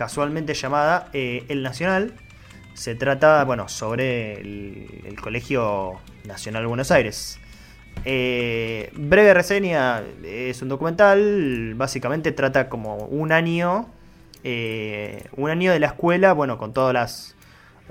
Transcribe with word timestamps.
casualmente 0.00 0.54
llamada 0.54 1.10
eh, 1.12 1.44
El 1.50 1.62
Nacional. 1.62 2.14
Se 2.72 2.94
trata, 2.94 3.44
bueno, 3.44 3.68
sobre 3.68 4.40
el, 4.40 5.14
Colegio 5.20 6.00
Nacional 6.24 6.66
Buenos 6.66 6.90
Aires. 6.90 7.38
Eh, 8.06 8.90
breve 8.94 9.34
reseña, 9.34 10.02
es 10.24 10.62
un 10.62 10.70
documental, 10.70 11.74
básicamente 11.76 12.32
trata 12.32 12.70
como 12.70 12.96
un 12.96 13.30
año, 13.30 13.90
un 14.42 15.50
año 15.50 15.70
de 15.70 15.78
la 15.78 15.88
escuela, 15.88 16.32
bueno, 16.32 16.56
con 16.56 16.72
todas 16.72 16.94
las 16.94 17.36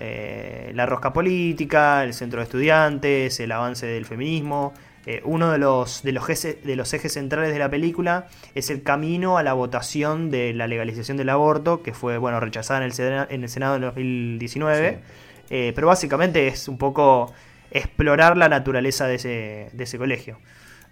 eh, 0.01 0.71
la 0.75 0.85
rosca 0.85 1.11
política, 1.11 2.05
el 2.05 2.13
centro 2.13 2.39
de 2.39 2.45
estudiantes, 2.45 3.39
el 3.41 3.51
avance 3.51 3.85
del 3.85 4.05
feminismo. 4.05 4.73
Eh, 5.05 5.21
uno 5.23 5.52
de 5.52 5.57
los, 5.57 6.04
de, 6.04 6.11
los 6.11 6.29
ejes, 6.29 6.63
de 6.63 6.75
los 6.75 6.93
ejes 6.93 7.13
centrales 7.13 7.54
de 7.54 7.59
la 7.59 7.70
película 7.70 8.27
es 8.54 8.70
el 8.70 8.84
camino 8.84 9.38
a 9.38 9.43
la 9.43 9.54
votación 9.54 10.29
de 10.29 10.54
la 10.54 10.68
legalización 10.68 11.18
del 11.18 11.29
aborto, 11.29 11.82
que 11.82 11.93
fue 11.93 12.18
bueno 12.18 12.39
rechazada 12.39 12.79
en 12.79 12.86
el, 12.86 12.93
Senado 12.93 13.27
en, 13.29 13.43
el 13.43 13.50
Senado 13.50 13.75
en 13.75 13.82
2019. 13.82 15.00
Eh, 15.50 15.71
pero 15.73 15.87
básicamente 15.87 16.47
es 16.47 16.68
un 16.68 16.78
poco 16.78 17.33
explorar 17.71 18.37
la 18.37 18.50
naturaleza 18.50 19.07
de 19.07 19.15
ese, 19.15 19.70
de 19.73 19.83
ese 19.83 19.97
colegio. 19.97 20.37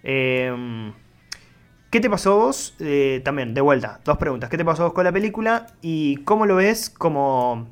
¿Qué 0.02 2.00
te 2.00 2.10
pasó 2.10 2.36
vos? 2.36 2.76
también, 3.22 3.54
de 3.54 3.60
vuelta, 3.60 4.00
dos 4.04 4.18
preguntas. 4.18 4.50
¿Qué 4.50 4.56
te 4.56 4.64
pasó 4.64 4.84
vos 4.84 4.92
con 4.92 5.04
la 5.04 5.12
película? 5.12 5.68
¿Y 5.80 6.16
cómo 6.24 6.46
lo 6.46 6.56
ves 6.56 6.90
como 6.90 7.68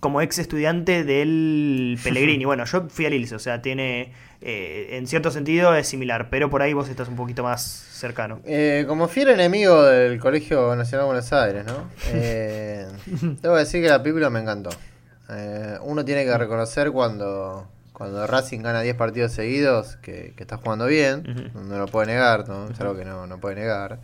como 0.00 0.20
ex 0.20 0.38
estudiante 0.38 1.04
del 1.04 1.98
Pellegrini. 2.02 2.44
bueno, 2.44 2.64
yo 2.64 2.88
fui 2.88 3.06
al 3.06 3.14
ILSE, 3.14 3.34
o 3.34 3.38
sea, 3.38 3.62
tiene, 3.62 4.12
eh, 4.40 4.90
en 4.92 5.06
cierto 5.06 5.30
sentido 5.30 5.74
es 5.74 5.88
similar, 5.88 6.28
pero 6.30 6.50
por 6.50 6.62
ahí 6.62 6.72
vos 6.72 6.88
estás 6.88 7.08
un 7.08 7.16
poquito 7.16 7.42
más 7.42 7.62
cercano. 7.62 8.40
Eh, 8.44 8.84
como 8.86 9.08
fiel 9.08 9.28
enemigo 9.30 9.82
del 9.84 10.20
Colegio 10.20 10.74
Nacional 10.76 11.04
de 11.04 11.06
Buenos 11.06 11.32
Aires, 11.32 11.64
¿no? 11.66 11.88
Eh, 12.12 12.86
debo 13.42 13.56
decir 13.56 13.82
que 13.82 13.88
la 13.88 14.02
película 14.02 14.30
me 14.30 14.40
encantó. 14.40 14.70
uno 15.82 16.04
tiene 16.04 16.24
que 16.24 16.38
reconocer 16.38 16.92
cuando, 16.92 17.68
cuando 17.92 18.26
Racing 18.26 18.60
gana 18.60 18.82
10 18.82 18.94
partidos 18.96 19.32
seguidos 19.32 19.96
que, 19.96 20.34
está 20.36 20.58
jugando 20.58 20.86
bien, 20.86 21.50
no 21.54 21.78
lo 21.78 21.86
puede 21.86 22.06
negar, 22.08 22.48
¿no? 22.48 22.68
es 22.68 22.80
algo 22.80 22.96
que 22.96 23.04
no, 23.04 23.26
no 23.26 23.38
puede 23.40 23.56
negar. 23.56 23.98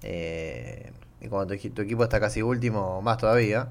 y 0.00 1.28
cuando 1.28 1.56
tu 1.56 1.82
equipo 1.82 2.04
está 2.04 2.20
casi 2.20 2.40
último, 2.40 3.02
más 3.02 3.18
todavía. 3.18 3.68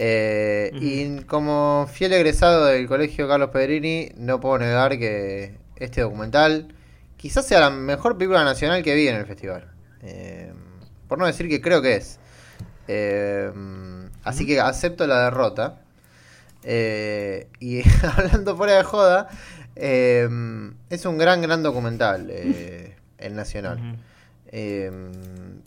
Eh, 0.00 0.70
y 0.80 1.22
como 1.24 1.88
fiel 1.92 2.12
egresado 2.12 2.66
del 2.66 2.86
colegio 2.86 3.26
Carlos 3.26 3.50
Pedrini, 3.50 4.12
no 4.16 4.38
puedo 4.38 4.56
negar 4.58 4.96
que 4.96 5.56
este 5.74 6.02
documental 6.02 6.72
quizás 7.16 7.44
sea 7.44 7.58
la 7.58 7.70
mejor 7.70 8.16
película 8.16 8.44
nacional 8.44 8.84
que 8.84 8.94
vi 8.94 9.08
en 9.08 9.16
el 9.16 9.26
festival. 9.26 9.72
Eh, 10.02 10.52
por 11.08 11.18
no 11.18 11.26
decir 11.26 11.48
que 11.48 11.60
creo 11.60 11.82
que 11.82 11.96
es. 11.96 12.20
Eh, 12.86 13.50
así 14.22 14.46
que 14.46 14.60
acepto 14.60 15.04
la 15.08 15.24
derrota. 15.24 15.80
y 16.64 17.82
hablando 18.16 18.56
fuera 18.56 18.76
de 18.76 18.84
joda, 18.84 19.28
es 19.74 21.04
un 21.06 21.18
gran, 21.18 21.42
gran 21.42 21.64
documental, 21.64 22.30
el 22.30 23.34
Nacional. 23.34 23.98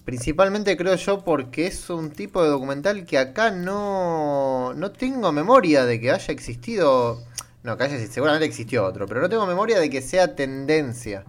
Principalmente 0.06 0.76
creo 0.76 0.96
yo 0.96 1.24
porque 1.24 1.68
es 1.68 1.90
un 1.90 2.12
tipo 2.12 2.44
de 2.44 2.50
documental 2.50 3.06
que 3.06 3.18
acá 3.18 3.52
no, 3.52 4.74
no 4.74 4.92
tengo 4.92 5.32
memoria 5.32 5.86
de 5.86 6.00
que 6.00 6.12
haya 6.12 6.34
existido. 6.34 7.22
No, 7.64 7.78
que 7.78 7.84
haya 7.84 8.08
seguramente 8.08 8.46
existió 8.46 8.84
otro, 8.84 9.06
pero 9.06 9.22
no 9.22 9.30
tengo 9.30 9.46
memoria 9.46 9.80
de 9.80 9.90
que 9.90 10.02
sea 10.02 10.36
tendencia. 10.36 11.24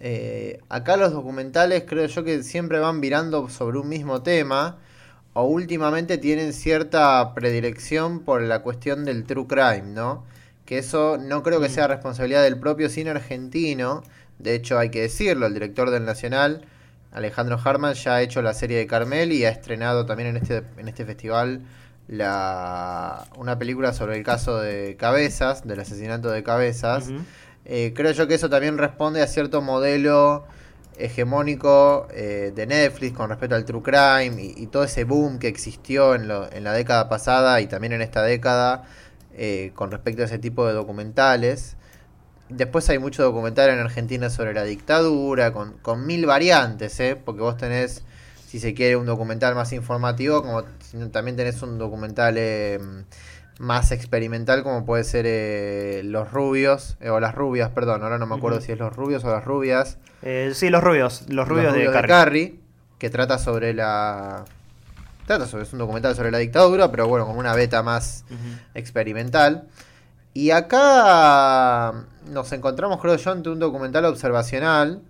Eh, 0.00 0.60
acá 0.68 0.96
los 0.96 1.12
documentales 1.12 1.84
creo 1.86 2.06
yo 2.06 2.22
que 2.22 2.42
siempre 2.42 2.78
van 2.78 3.00
virando 3.00 3.48
sobre 3.48 3.78
un 3.78 3.88
mismo 3.88 4.22
tema 4.22 4.78
o 5.32 5.44
últimamente 5.44 6.18
tienen 6.18 6.52
cierta 6.52 7.34
predilección 7.34 8.20
por 8.20 8.42
la 8.42 8.62
cuestión 8.62 9.04
del 9.04 9.24
true 9.24 9.46
crime, 9.46 9.94
¿no? 9.94 10.24
Que 10.66 10.78
eso 10.78 11.18
no 11.18 11.42
creo 11.42 11.60
que 11.60 11.68
mm. 11.68 11.72
sea 11.72 11.86
responsabilidad 11.88 12.42
del 12.42 12.58
propio 12.58 12.88
cine 12.88 13.10
argentino. 13.10 14.02
De 14.38 14.54
hecho, 14.54 14.78
hay 14.78 14.90
que 14.90 15.02
decirlo, 15.02 15.46
el 15.46 15.54
director 15.54 15.90
del 15.90 16.04
Nacional 16.04 16.64
Alejandro 17.12 17.58
Harman 17.62 17.94
ya 17.94 18.16
ha 18.16 18.22
hecho 18.22 18.42
la 18.42 18.54
serie 18.54 18.78
de 18.78 18.86
Carmel 18.86 19.32
y 19.32 19.44
ha 19.44 19.50
estrenado 19.50 20.06
también 20.06 20.30
en 20.30 20.36
este, 20.36 20.62
en 20.76 20.88
este 20.88 21.04
festival 21.04 21.62
la, 22.06 23.26
una 23.36 23.58
película 23.58 23.92
sobre 23.92 24.16
el 24.16 24.24
caso 24.24 24.58
de 24.58 24.96
Cabezas, 24.96 25.66
del 25.66 25.80
asesinato 25.80 26.30
de 26.30 26.42
Cabezas. 26.42 27.10
Eh, 27.64 27.92
creo 27.94 28.12
yo 28.12 28.26
que 28.26 28.34
eso 28.34 28.48
también 28.48 28.78
responde 28.78 29.22
a 29.22 29.26
cierto 29.26 29.60
modelo 29.60 30.46
hegemónico 30.96 32.08
eh, 32.12 32.52
de 32.54 32.66
Netflix 32.66 33.16
con 33.16 33.28
respecto 33.28 33.54
al 33.54 33.64
true 33.64 33.82
crime 33.82 34.52
y, 34.56 34.66
todo 34.66 34.84
ese 34.84 35.04
boom 35.04 35.38
que 35.38 35.48
existió 35.48 36.14
en, 36.14 36.30
en, 36.52 36.64
la 36.64 36.72
década 36.72 37.08
pasada 37.08 37.60
y 37.60 37.66
también 37.68 37.92
en 37.92 38.02
esta 38.02 38.22
década 38.22 38.84
eh, 39.34 39.70
con 39.74 39.90
respecto 39.90 40.22
a 40.22 40.24
ese 40.24 40.38
tipo 40.38 40.66
de 40.66 40.72
documentales. 40.72 41.76
Después 42.48 42.88
hay 42.88 42.98
mucho 42.98 43.22
documental 43.22 43.68
en 43.70 43.78
Argentina 43.78 44.30
sobre 44.30 44.54
la 44.54 44.64
dictadura, 44.64 45.52
con, 45.52 45.74
con 45.78 46.06
mil 46.06 46.24
variantes, 46.24 46.98
¿eh? 47.00 47.16
porque 47.22 47.42
vos 47.42 47.58
tenés, 47.58 48.02
si 48.46 48.58
se 48.58 48.72
quiere, 48.72 48.96
un 48.96 49.04
documental 49.04 49.54
más 49.54 49.72
informativo, 49.72 50.42
como 50.42 50.64
también 51.12 51.36
tenés 51.36 51.60
un 51.60 51.76
documental 51.76 52.36
eh, 52.38 52.80
más 53.58 53.92
experimental, 53.92 54.62
como 54.62 54.86
puede 54.86 55.04
ser 55.04 55.26
eh, 55.28 56.00
Los 56.04 56.32
Rubios, 56.32 56.96
eh, 57.00 57.10
o 57.10 57.20
Las 57.20 57.34
Rubias, 57.34 57.70
perdón, 57.70 58.02
ahora 58.02 58.16
no 58.16 58.26
me 58.26 58.36
acuerdo 58.36 58.62
si 58.62 58.72
es 58.72 58.78
Los 58.78 58.96
Rubios 58.96 59.24
o 59.24 59.30
Las 59.30 59.44
Rubias. 59.44 59.98
sí, 60.54 60.70
Los 60.70 60.82
Rubios, 60.82 61.24
Los 61.28 61.46
Rubios, 61.46 61.74
de, 61.74 61.90
Carrie. 61.90 62.60
que 62.98 63.10
trata 63.10 63.38
sobre 63.38 63.74
la... 63.74 64.46
Trata 65.26 65.46
sobre, 65.46 65.64
es 65.64 65.72
un 65.74 65.80
documental 65.80 66.16
sobre 66.16 66.30
la 66.30 66.38
dictadura, 66.38 66.90
pero 66.90 67.06
bueno, 67.06 67.26
como 67.26 67.38
una 67.38 67.54
beta 67.54 67.82
más 67.82 68.24
experimental. 68.72 69.68
Y 70.38 70.52
acá 70.52 72.04
nos 72.30 72.52
encontramos, 72.52 73.00
creo 73.00 73.16
yo, 73.16 73.32
ante 73.32 73.48
un 73.48 73.58
documental 73.58 74.04
observacional, 74.04 75.02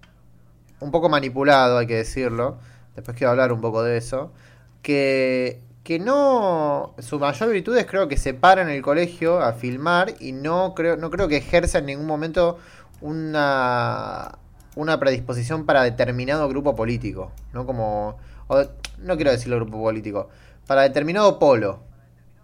un 0.81 0.91
poco 0.91 1.11
manipulado, 1.11 1.77
hay 1.77 1.87
que 1.87 1.97
decirlo. 1.97 2.56
Después 2.97 3.15
quiero 3.15 3.33
hablar 3.33 3.53
un 3.53 3.61
poco 3.61 3.83
de 3.83 3.99
eso. 3.99 4.33
Que, 4.81 5.61
que 5.84 5.99
no. 5.99 6.94
Su 7.00 7.19
mayor 7.19 7.50
virtud 7.50 7.77
es, 7.77 7.84
creo 7.84 8.09
que 8.09 8.16
se 8.16 8.33
para 8.33 8.62
en 8.62 8.71
el 8.71 8.81
colegio 8.81 9.39
a 9.41 9.53
filmar 9.53 10.15
y 10.19 10.33
no 10.33 10.72
creo, 10.75 10.97
no 10.97 11.11
creo 11.11 11.28
que 11.28 11.37
ejerza 11.37 11.81
en 11.81 11.84
ningún 11.84 12.06
momento 12.06 12.56
una, 13.03 14.39
una 14.77 14.99
predisposición 14.99 15.66
para 15.66 15.83
determinado 15.83 16.49
grupo 16.49 16.75
político. 16.75 17.33
No 17.53 17.66
como. 17.66 18.16
no 18.97 19.16
quiero 19.16 19.33
decirlo 19.33 19.56
grupo 19.56 19.78
político. 19.78 20.31
Para 20.66 20.84
determinado 20.84 21.39
polo 21.39 21.81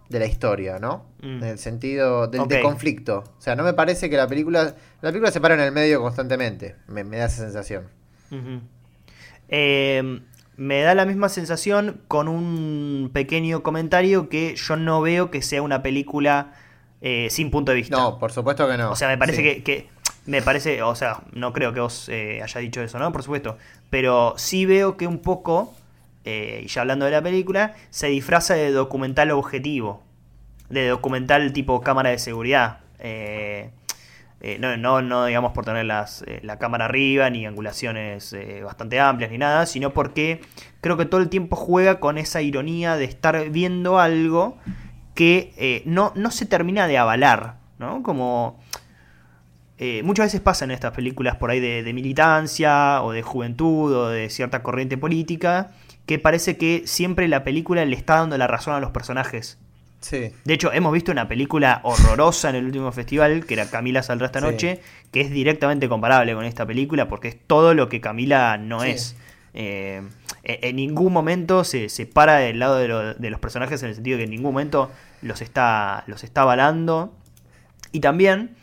de 0.09 0.19
la 0.19 0.25
historia, 0.25 0.79
¿no? 0.79 1.05
Mm. 1.21 1.37
En 1.37 1.43
el 1.43 1.59
sentido 1.59 2.27
del 2.27 2.61
conflicto. 2.61 3.23
O 3.37 3.41
sea, 3.41 3.55
no 3.55 3.63
me 3.63 3.73
parece 3.73 4.09
que 4.09 4.17
la 4.17 4.27
película. 4.27 4.75
La 5.01 5.09
película 5.09 5.31
se 5.31 5.41
para 5.41 5.55
en 5.55 5.61
el 5.61 5.71
medio 5.71 6.01
constantemente. 6.01 6.75
Me, 6.87 7.03
da 7.03 7.25
esa 7.25 7.43
sensación. 7.43 7.87
Em, 9.47 10.21
me 10.57 10.81
da 10.81 10.95
la 10.95 11.05
misma 11.05 11.29
sensación 11.29 12.01
con 12.07 12.27
un 12.27 13.09
pequeño 13.13 13.63
comentario 13.63 14.29
que 14.29 14.55
yo 14.55 14.75
no 14.75 15.01
veo 15.01 15.31
que 15.31 15.41
sea 15.41 15.61
una 15.61 15.81
película 15.81 16.53
eh, 17.01 17.27
sin 17.29 17.51
punto 17.51 17.71
de 17.71 17.77
vista. 17.77 17.97
No, 17.97 18.19
por 18.19 18.31
supuesto 18.31 18.67
que 18.67 18.77
no. 18.77 18.91
O 18.91 18.95
sea, 18.95 19.07
me 19.07 19.17
parece 19.17 19.63
que, 19.63 19.89
Me 20.25 20.41
parece. 20.41 20.81
O 20.83 20.95
sea, 20.95 21.23
no 21.33 21.53
creo 21.53 21.73
que 21.73 21.79
vos 21.79 22.09
eh, 22.09 22.41
haya 22.43 22.61
dicho 22.61 22.81
eso, 22.81 22.99
¿no? 22.99 23.11
Por 23.11 23.23
supuesto. 23.23 23.57
Pero 23.89 24.35
sí 24.37 24.65
veo 24.65 24.97
que 24.97 25.07
un 25.07 25.19
poco 25.19 25.73
eh, 26.25 26.63
y 26.65 26.67
ya 26.67 26.81
hablando 26.81 27.05
de 27.05 27.11
la 27.11 27.21
película, 27.21 27.75
se 27.91 28.07
disfraza 28.07 28.55
de 28.55 28.71
documental 28.71 29.29
objetivo, 29.31 30.03
de 30.69 30.87
documental 30.87 31.53
tipo 31.53 31.79
cámara 31.81 32.09
de 32.09 32.17
seguridad. 32.17 32.79
Eh, 32.97 33.69
eh, 34.41 34.57
no, 34.59 35.01
no, 35.01 35.25
digamos 35.25 35.53
por 35.53 35.65
tener 35.65 35.85
las, 35.85 36.25
la 36.41 36.57
cámara 36.57 36.85
arriba, 36.85 37.29
ni 37.29 37.45
angulaciones 37.45 38.35
bastante 38.63 38.99
amplias, 38.99 39.31
ni 39.31 39.37
nada, 39.37 39.65
sino 39.65 39.93
porque 39.93 40.41
creo 40.81 40.97
que 40.97 41.05
todo 41.05 41.21
el 41.21 41.29
tiempo 41.29 41.55
juega 41.55 41.99
con 41.99 42.17
esa 42.17 42.41
ironía 42.41 42.95
de 42.95 43.05
estar 43.05 43.49
viendo 43.49 43.99
algo 43.99 44.57
que 45.13 45.83
no, 45.85 46.11
no 46.15 46.31
se 46.31 46.45
termina 46.45 46.87
de 46.87 46.97
avalar, 46.97 47.57
¿no? 47.79 48.03
Como... 48.03 48.59
muchas 50.03 50.27
veces 50.27 50.41
pasa 50.41 50.65
en 50.65 50.71
estas 50.71 50.91
películas 50.93 51.35
por 51.35 51.51
ahí 51.51 51.59
de, 51.59 51.93
militancia 51.93 53.01
o 53.03 53.11
de 53.11 53.21
juventud 53.21 53.93
o 53.93 54.09
de 54.09 54.29
cierta 54.29 54.63
corriente 54.63 54.97
política 54.97 55.71
que 56.05 56.19
parece 56.19 56.57
que 56.57 56.83
siempre 56.85 57.27
la 57.27 57.43
película 57.43 57.83
le 57.83 57.95
está 57.95 58.17
dando 58.17 58.37
la 58.37 58.47
razón 58.47 58.73
a 58.73 58.79
los 58.79 58.91
personajes. 58.91 59.57
Sí. 60.01 60.31
De 60.43 60.53
hecho, 60.53 60.71
hemos 60.71 60.93
visto 60.93 61.11
una 61.11 61.27
película 61.27 61.81
horrorosa 61.83 62.49
en 62.49 62.55
el 62.55 62.65
último 62.65 62.91
festival, 62.91 63.45
que 63.45 63.55
era 63.55 63.69
Camila 63.69 64.03
saldrá 64.03 64.27
esta 64.27 64.39
noche, 64.39 64.81
que 65.11 65.21
es 65.21 65.31
directamente 65.31 65.89
comparable 65.89 66.35
con 66.35 66.45
esta 66.45 66.65
película, 66.65 67.07
porque 67.07 67.29
es 67.29 67.37
todo 67.47 67.73
lo 67.73 67.89
que 67.89 68.01
Camila 68.01 68.57
no 68.57 68.83
es. 68.83 69.15
Eh, 69.57 70.03
en 70.43 70.75
ningún 70.75 71.11
momento 71.11 71.63
se, 71.63 71.89
se 71.89 72.05
para 72.05 72.35
del 72.35 72.59
lado 72.59 72.75
de, 72.77 73.29
los 73.29 73.39
personajes 73.39 73.81
en 73.81 73.89
el 73.89 73.95
sentido 73.95 74.17
de 74.17 74.21
que 74.21 74.25
en 74.25 74.29
ningún 74.29 74.51
momento 74.53 74.91
los 75.23 75.41
está, 75.41 76.03
los 76.05 76.23
está 76.23 76.41
avalando. 76.41 77.13
Y 77.91 77.99
también 77.99 78.55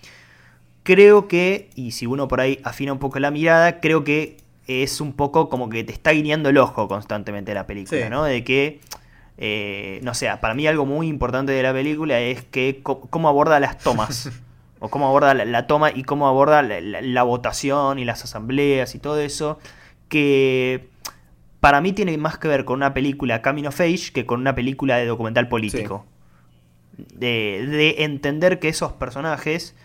creo 0.82 1.28
que, 1.28 1.70
y 1.74 1.92
si 1.92 2.06
uno 2.06 2.28
por 2.28 2.40
ahí 2.40 2.60
afina 2.64 2.92
un 2.92 2.98
poco 2.98 3.18
la 3.18 3.30
mirada, 3.30 3.80
creo 3.80 4.04
que 4.04 4.38
es 4.66 5.00
un 5.00 5.12
poco 5.12 5.48
como 5.48 5.68
que 5.68 5.84
te 5.84 5.92
está 5.92 6.12
guiñando 6.12 6.48
el 6.48 6.58
ojo 6.58 6.88
constantemente 6.88 7.54
la 7.54 7.66
película, 7.66 8.08
¿no? 8.08 8.24
De 8.24 8.44
que 8.44 8.80
eh, 9.38 10.00
no 10.02 10.14
sé, 10.14 10.30
para 10.40 10.54
mí 10.54 10.66
algo 10.66 10.86
muy 10.86 11.08
importante 11.08 11.52
de 11.52 11.62
la 11.62 11.72
película 11.72 12.20
es 12.20 12.44
que 12.44 12.80
cómo 12.82 13.28
aborda 13.28 13.58
las 13.60 13.78
tomas. 13.78 14.30
o 14.78 14.88
cómo 14.88 15.06
aborda 15.06 15.32
la, 15.34 15.66
toma 15.68 15.92
y 15.92 16.02
cómo 16.02 16.26
aborda 16.26 16.60
la, 16.62 17.22
votación 17.22 18.00
y 18.00 18.04
las 18.04 18.24
asambleas 18.24 18.94
y 18.94 18.98
todo 18.98 19.20
eso. 19.20 19.58
Que 20.08 20.88
para 21.60 21.80
mí 21.80 21.92
tiene 21.92 22.16
más 22.18 22.36
que 22.38 22.48
ver 22.48 22.64
con 22.64 22.76
una 22.76 22.92
película 22.92 23.42
Camino 23.42 23.68
of 23.68 23.80
Age 23.80 24.12
que 24.12 24.26
con 24.26 24.40
una 24.40 24.54
película 24.54 24.96
de 24.96 25.06
documental 25.06 25.48
político. 25.48 26.04
De, 26.96 27.94
entender 27.98 28.58
que 28.58 28.68
esos 28.68 28.92
personajes 28.92 29.76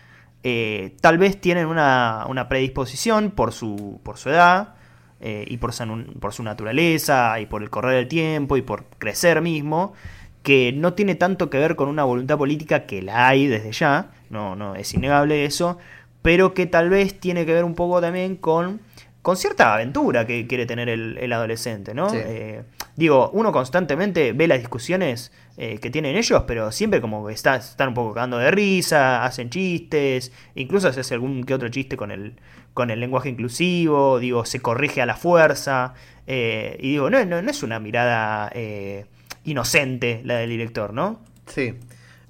eh, 0.42 0.96
tal 1.00 1.18
vez 1.18 1.40
tienen 1.40 1.66
una, 1.66 2.24
una 2.28 2.48
predisposición 2.48 3.30
por 3.30 3.52
su, 3.52 4.00
por 4.02 4.18
su 4.18 4.30
edad 4.30 4.74
eh, 5.20 5.44
y 5.48 5.56
por 5.56 5.72
su, 5.72 6.14
por 6.20 6.32
su 6.32 6.42
naturaleza 6.42 7.40
y 7.40 7.46
por 7.46 7.62
el 7.62 7.70
correr 7.70 7.96
del 7.96 8.08
tiempo 8.08 8.56
y 8.56 8.62
por 8.62 8.84
crecer 8.98 9.42
mismo, 9.42 9.94
que 10.42 10.72
no 10.72 10.94
tiene 10.94 11.16
tanto 11.16 11.50
que 11.50 11.58
ver 11.58 11.74
con 11.74 11.88
una 11.88 12.04
voluntad 12.04 12.38
política 12.38 12.86
que 12.86 13.02
la 13.02 13.28
hay 13.28 13.48
desde 13.48 13.72
ya, 13.72 14.12
no, 14.30 14.54
no 14.54 14.76
es 14.76 14.94
innegable 14.94 15.44
eso, 15.44 15.78
pero 16.22 16.54
que 16.54 16.66
tal 16.66 16.88
vez 16.88 17.18
tiene 17.18 17.44
que 17.44 17.52
ver 17.52 17.64
un 17.64 17.74
poco 17.74 18.00
también 18.00 18.36
con, 18.36 18.80
con 19.22 19.36
cierta 19.36 19.74
aventura 19.74 20.26
que 20.26 20.46
quiere 20.46 20.66
tener 20.66 20.88
el, 20.88 21.32
adolescente, 21.32 21.94
¿no? 21.94 22.08
Eh, 22.14 22.62
digo, 22.96 23.30
uno 23.32 23.50
constantemente 23.50 24.32
ve 24.32 24.46
las 24.46 24.58
discusiones 24.60 25.32
eh, 25.60 25.80
que 25.80 25.90
tienen 25.90 26.14
ellos, 26.14 26.44
pero 26.46 26.70
siempre 26.70 27.00
como 27.00 27.26
que 27.26 27.34
están 27.34 27.88
un 27.88 27.94
poco 27.94 28.14
cagando 28.14 28.38
de 28.38 28.48
risa, 28.52 29.24
hacen 29.24 29.50
chistes, 29.50 30.30
incluso 30.54 30.92
se 30.92 31.00
hace 31.00 31.14
algún 31.14 31.42
que 31.42 31.52
otro 31.52 31.68
chiste 31.68 31.96
con 31.96 32.12
el, 32.12 32.36
con 32.74 32.92
el 32.92 33.00
lenguaje 33.00 33.28
inclusivo, 33.28 34.20
digo, 34.20 34.44
se 34.44 34.60
corrige 34.60 35.02
a 35.02 35.06
la 35.06 35.16
fuerza, 35.16 35.94
eh, 36.28 36.76
y 36.78 36.92
digo, 36.92 37.10
no, 37.10 37.24
no, 37.24 37.38
es 37.38 37.62
una 37.64 37.80
mirada 37.80 38.52
eh, 38.54 39.06
inocente 39.42 40.22
la 40.24 40.36
del 40.36 40.50
director, 40.50 40.94
¿no? 40.94 41.24
Sí, 41.46 41.74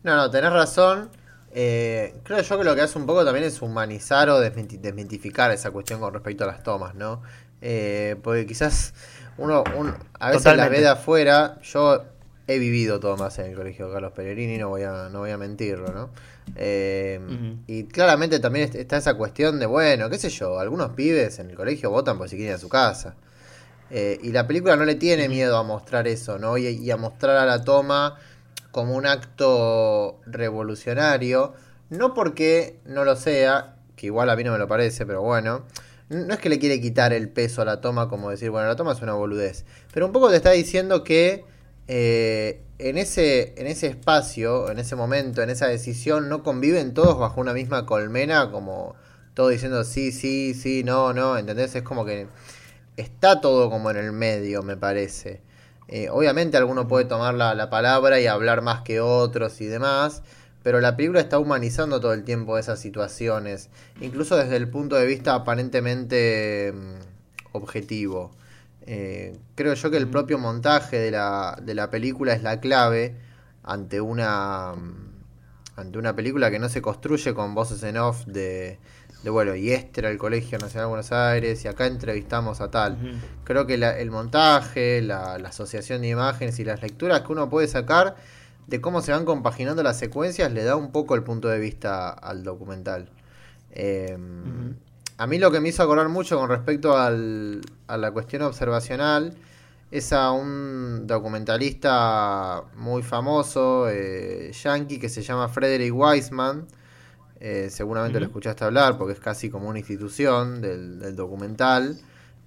no, 0.05 0.17
no, 0.17 0.31
tenés 0.31 0.51
razón. 0.51 1.11
Eh, 1.53 2.15
creo 2.23 2.41
yo 2.41 2.59
que 2.59 2.65
lo 2.65 2.75
que 2.75 2.81
hace 2.81 2.99
un 2.99 3.05
poco 3.05 3.27
también 3.27 3.45
es 3.45 3.61
humanizar 3.61 4.31
o 4.31 4.41
desmitificar 4.41 5.51
esa 5.51 5.71
cuestión 5.71 6.01
con 6.01 6.15
respecto 6.15 6.45
a 6.45 6.47
las 6.47 6.63
tomas, 6.63 6.95
¿no? 6.95 7.21
porque 8.23 8.47
quizás 8.47 8.95
uno, 9.37 9.65
a 10.19 10.31
veces 10.31 10.57
la 10.57 10.69
ve 10.69 10.81
de 10.81 10.89
afuera, 10.89 11.59
yo 11.63 12.05
he 12.49 12.59
vivido 12.59 12.99
tomas 12.99 13.39
en 13.39 13.51
el 13.51 13.55
colegio 13.55 13.93
Carlos 13.93 14.13
Pellegrini, 14.13 14.57
no 14.57 14.71
voy 14.71 14.83
a, 14.83 15.11
no 15.11 15.21
voy 15.21 15.31
a 15.31 15.37
mentirlo, 15.37 15.93
¿no? 15.93 16.11
Eh, 16.57 17.21
y 17.67 17.85
claramente 17.85 18.41
también 18.41 18.71
está 18.75 18.97
esa 18.97 19.15
cuestión 19.15 19.61
de, 19.61 19.67
bueno, 19.67 20.09
qué 20.09 20.19
sé 20.19 20.31
yo, 20.31 20.59
algunos 20.59 20.93
pibes 20.93 21.39
en 21.41 21.51
el 21.51 21.57
colegio 21.57 21.91
votan 21.91 22.17
por 22.17 22.27
si 22.29 22.37
quieren 22.37 22.53
ir 22.53 22.57
a 22.57 22.59
su 22.59 22.71
casa. 22.71 23.17
Eh, 23.91 24.19
y 24.23 24.33
la 24.33 24.47
película 24.47 24.77
no 24.77 24.87
le 24.87 24.95
tiene 24.95 25.29
miedo 25.29 25.59
a 25.59 25.63
mostrar 25.63 26.09
eso, 26.09 26.39
¿no? 26.39 26.57
Y, 26.57 26.91
a 26.91 26.97
mostrar 26.97 27.37
a 27.37 27.45
la 27.45 27.65
toma 27.65 28.19
como 28.71 28.97
un 28.97 29.05
acto 29.05 30.19
revolucionario, 30.25 31.53
no 31.91 32.15
porque 32.15 32.81
no 32.87 33.05
lo 33.05 33.15
sea, 33.17 33.77
que 33.95 34.07
igual 34.07 34.31
a 34.31 34.37
mí 34.37 34.45
no 34.45 34.53
me 34.53 34.59
lo 34.59 34.69
parece, 34.69 35.05
pero 35.05 35.21
bueno, 35.21 35.65
no 36.09 36.33
es 36.33 36.41
que 36.41 36.49
le 36.49 36.59
quiere 36.59 36.81
quitar 36.81 37.13
el 37.13 37.29
peso 37.29 37.61
a 37.61 37.67
la 37.67 37.83
toma 37.83 38.09
como 38.09 38.31
decir, 38.31 38.49
bueno, 38.49 38.69
la 38.69 38.77
toma 38.77 38.93
es 38.93 39.03
una 39.03 39.13
boludez, 39.13 39.67
pero 39.93 40.07
un 40.07 40.13
poco 40.13 40.31
te 40.31 40.37
está 40.37 40.53
diciendo 40.53 41.05
que 41.05 41.45
eh, 41.89 42.61
en, 42.79 42.99
ese, 42.99 43.55
en 43.57 43.67
ese 43.67 43.87
espacio, 43.89 44.71
en 44.71 44.79
ese 44.79 44.95
momento, 44.95 45.43
en 45.43 45.51
esa 45.51 45.67
decisión, 45.67 46.29
no 46.29 46.43
conviven 46.43 46.95
todos 46.95 47.19
bajo 47.19 47.41
una 47.41 47.55
misma 47.55 47.87
colmena, 47.87 48.51
como 48.51 48.95
todo 49.35 49.49
diciendo 49.49 49.85
sí, 49.85 50.13
sí, 50.13 50.55
sí, 50.55 50.85
no, 50.85 51.13
no, 51.15 51.39
¿entendés? 51.39 51.75
Es 51.75 51.83
como 51.83 52.05
que 52.05 52.29
está 52.97 53.41
todo 53.41 53.71
como 53.71 53.91
en 53.91 53.97
el 53.97 54.13
medio, 54.13 54.63
me 54.63 54.77
parece. 54.77 55.41
Eh, 55.89 56.11
obviamente 56.11 56.59
alguno 56.59 56.87
puede 56.89 57.07
tomar 57.07 57.35
la, 57.35 57.55
la, 57.55 57.71
palabra 57.71 58.21
y 58.21 58.27
hablar 58.27 58.61
más 58.61 58.83
que 58.83 59.01
otros 59.01 59.61
y 59.63 59.67
demás, 59.67 60.23
pero 60.63 60.81
la 60.83 60.97
película 60.97 61.21
está 61.21 61.39
humanizando 61.39 62.01
todo 62.01 62.13
el 62.13 62.25
tiempo 62.25 62.59
esas 62.59 62.79
situaciones, 62.81 63.71
incluso 64.01 64.37
desde 64.37 64.57
el 64.57 64.69
punto 64.69 64.97
de 64.97 65.07
vista 65.07 65.35
aparentemente 65.35 66.75
mm, 66.75 67.57
objetivo. 67.57 68.33
Eh, 68.91 69.37
creo 69.55 69.75
yo 69.75 69.91
que 69.91 69.99
el 69.99 70.09
propio 70.09 70.39
montaje 70.39 70.99
de 70.99 71.11
la, 71.11 71.59
de 71.63 71.75
la 71.75 71.91
película 71.91 72.33
es 72.33 72.43
la 72.43 72.59
clave 72.59 73.17
ante 73.63 74.01
una 74.01 74.73
ante 75.77 75.99
una 75.99 76.17
película 76.17 76.51
que 76.51 76.59
no 76.59 76.71
se 76.71 76.81
construye 76.81 77.35
con 77.35 77.55
voces 77.55 77.83
en 77.83 77.99
off 77.99 78.25
de, 78.25 78.79
de 79.23 79.31
bueno, 79.31 79.55
y 79.55 79.73
este 79.73 80.01
era 80.01 80.09
el 80.09 80.17
Colegio 80.17 80.57
Nacional 80.57 80.87
de 80.87 80.89
Buenos 80.89 81.13
Aires 81.13 81.63
y 81.67 81.69
acá 81.69 81.87
entrevistamos 81.87 82.63
a 82.63 82.71
tal. 82.71 83.21
Creo 83.45 83.67
que 83.67 83.75
el 83.75 84.11
montaje, 84.11 85.03
la, 85.03 85.35
asociación 85.35 86.01
de 86.01 86.09
imágenes 86.09 86.59
y 86.59 86.65
las 86.65 86.81
lecturas 86.81 87.21
que 87.21 87.33
uno 87.33 87.51
puede 87.51 87.69
sacar 87.69 88.17
de 88.69 88.81
cómo 88.81 89.03
se 89.03 89.13
van 89.13 89.27
compaginando 89.27 89.83
las 89.83 89.99
secuencias 89.99 90.51
le 90.51 90.65
da 90.65 90.77
un 90.77 90.93
poco 90.93 91.15
el 91.15 91.25
punto 91.25 91.49
de 91.49 91.59
vista 91.59 92.09
al 92.09 92.43
documental. 92.43 93.11
Eh, 93.71 94.17
a 95.19 95.27
mí 95.27 95.39
lo 95.39 95.51
que 95.51 95.61
me 95.61 95.69
hizo 95.69 95.83
acordar 95.83 96.09
mucho 96.09 96.39
con 96.39 96.49
respecto 96.49 96.97
al, 96.97 97.61
a 97.89 97.97
la 97.97 98.13
cuestión 98.13 98.43
observacional 98.43 99.37
es 99.91 100.13
a 100.13 100.31
un 100.31 101.07
documentalista 101.07 102.63
muy 102.77 103.03
famoso, 103.03 103.89
eh, 103.89 104.53
yankee, 104.53 104.99
que 104.99 105.09
se 105.09 105.23
llama 105.23 105.49
Frederick 105.49 105.93
Wiseman. 105.95 106.67
Eh, 107.41 107.69
seguramente 107.71 108.21
lo 108.21 108.27
escuchaste 108.27 108.65
hablar 108.65 108.99
porque 108.99 109.15
es 109.15 109.21
casi 109.21 109.49
como 109.49 109.69
una 109.69 109.79
institución 109.79 110.61
del, 110.61 111.17
documental. 111.17 111.99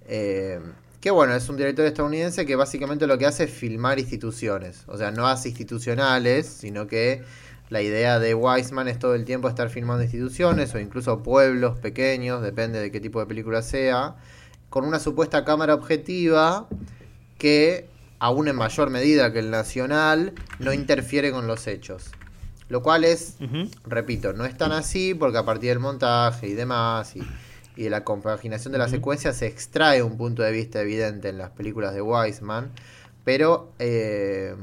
Eh, 0.06 0.60
que 1.00 1.10
bueno, 1.10 1.34
es 1.34 1.48
un 1.48 1.56
director 1.56 1.84
estadounidense 1.84 2.46
que 2.46 2.54
básicamente 2.54 3.06
lo 3.08 3.18
que 3.18 3.26
hace 3.26 3.44
es 3.44 3.50
filmar 3.50 3.98
instituciones. 3.98 4.84
O 4.86 4.96
sea, 4.96 5.10
no 5.10 5.26
hace 5.26 5.48
institucionales, 5.48 6.46
sino 6.46 6.86
que 6.86 7.24
la 7.72 7.80
idea 7.80 8.18
de 8.18 8.34
Wiseman 8.34 8.86
es 8.88 8.98
todo 8.98 9.14
el 9.14 9.24
tiempo 9.24 9.48
estar 9.48 9.70
filmando 9.70 10.02
instituciones 10.02 10.74
o 10.74 10.78
incluso 10.78 11.22
pueblos 11.22 11.78
pequeños, 11.78 12.42
depende 12.42 12.78
de 12.78 12.90
qué 12.92 13.00
tipo 13.00 13.18
de 13.18 13.24
película 13.24 13.62
sea, 13.62 14.16
con 14.68 14.84
una 14.84 14.98
supuesta 14.98 15.46
cámara 15.46 15.72
objetiva 15.72 16.68
que, 17.38 17.88
aún 18.18 18.48
en 18.48 18.56
mayor 18.56 18.90
medida 18.90 19.32
que 19.32 19.38
el 19.38 19.50
nacional, 19.50 20.34
no 20.58 20.74
interfiere 20.74 21.32
con 21.32 21.46
los 21.46 21.66
hechos. 21.66 22.10
Lo 22.68 22.82
cual 22.82 23.04
es, 23.04 23.36
repito, 23.86 24.34
no 24.34 24.44
es 24.44 24.54
tan 24.54 24.72
así 24.72 25.14
porque 25.14 25.38
a 25.38 25.44
partir 25.46 25.70
del 25.70 25.78
montaje 25.78 26.48
y 26.48 26.52
demás 26.52 27.16
y, 27.16 27.22
de 27.82 27.88
la 27.88 28.04
compaginación 28.04 28.72
de 28.72 28.78
la 28.78 28.88
secuencia 28.88 29.32
se 29.32 29.46
extrae 29.46 30.02
un 30.02 30.18
punto 30.18 30.42
de 30.42 30.52
vista 30.52 30.82
evidente 30.82 31.30
en 31.30 31.38
las 31.38 31.50
películas 31.52 31.94
de 31.94 32.02
Wiseman, 32.02 32.70
pero 33.24 33.72
eh, 33.78 34.54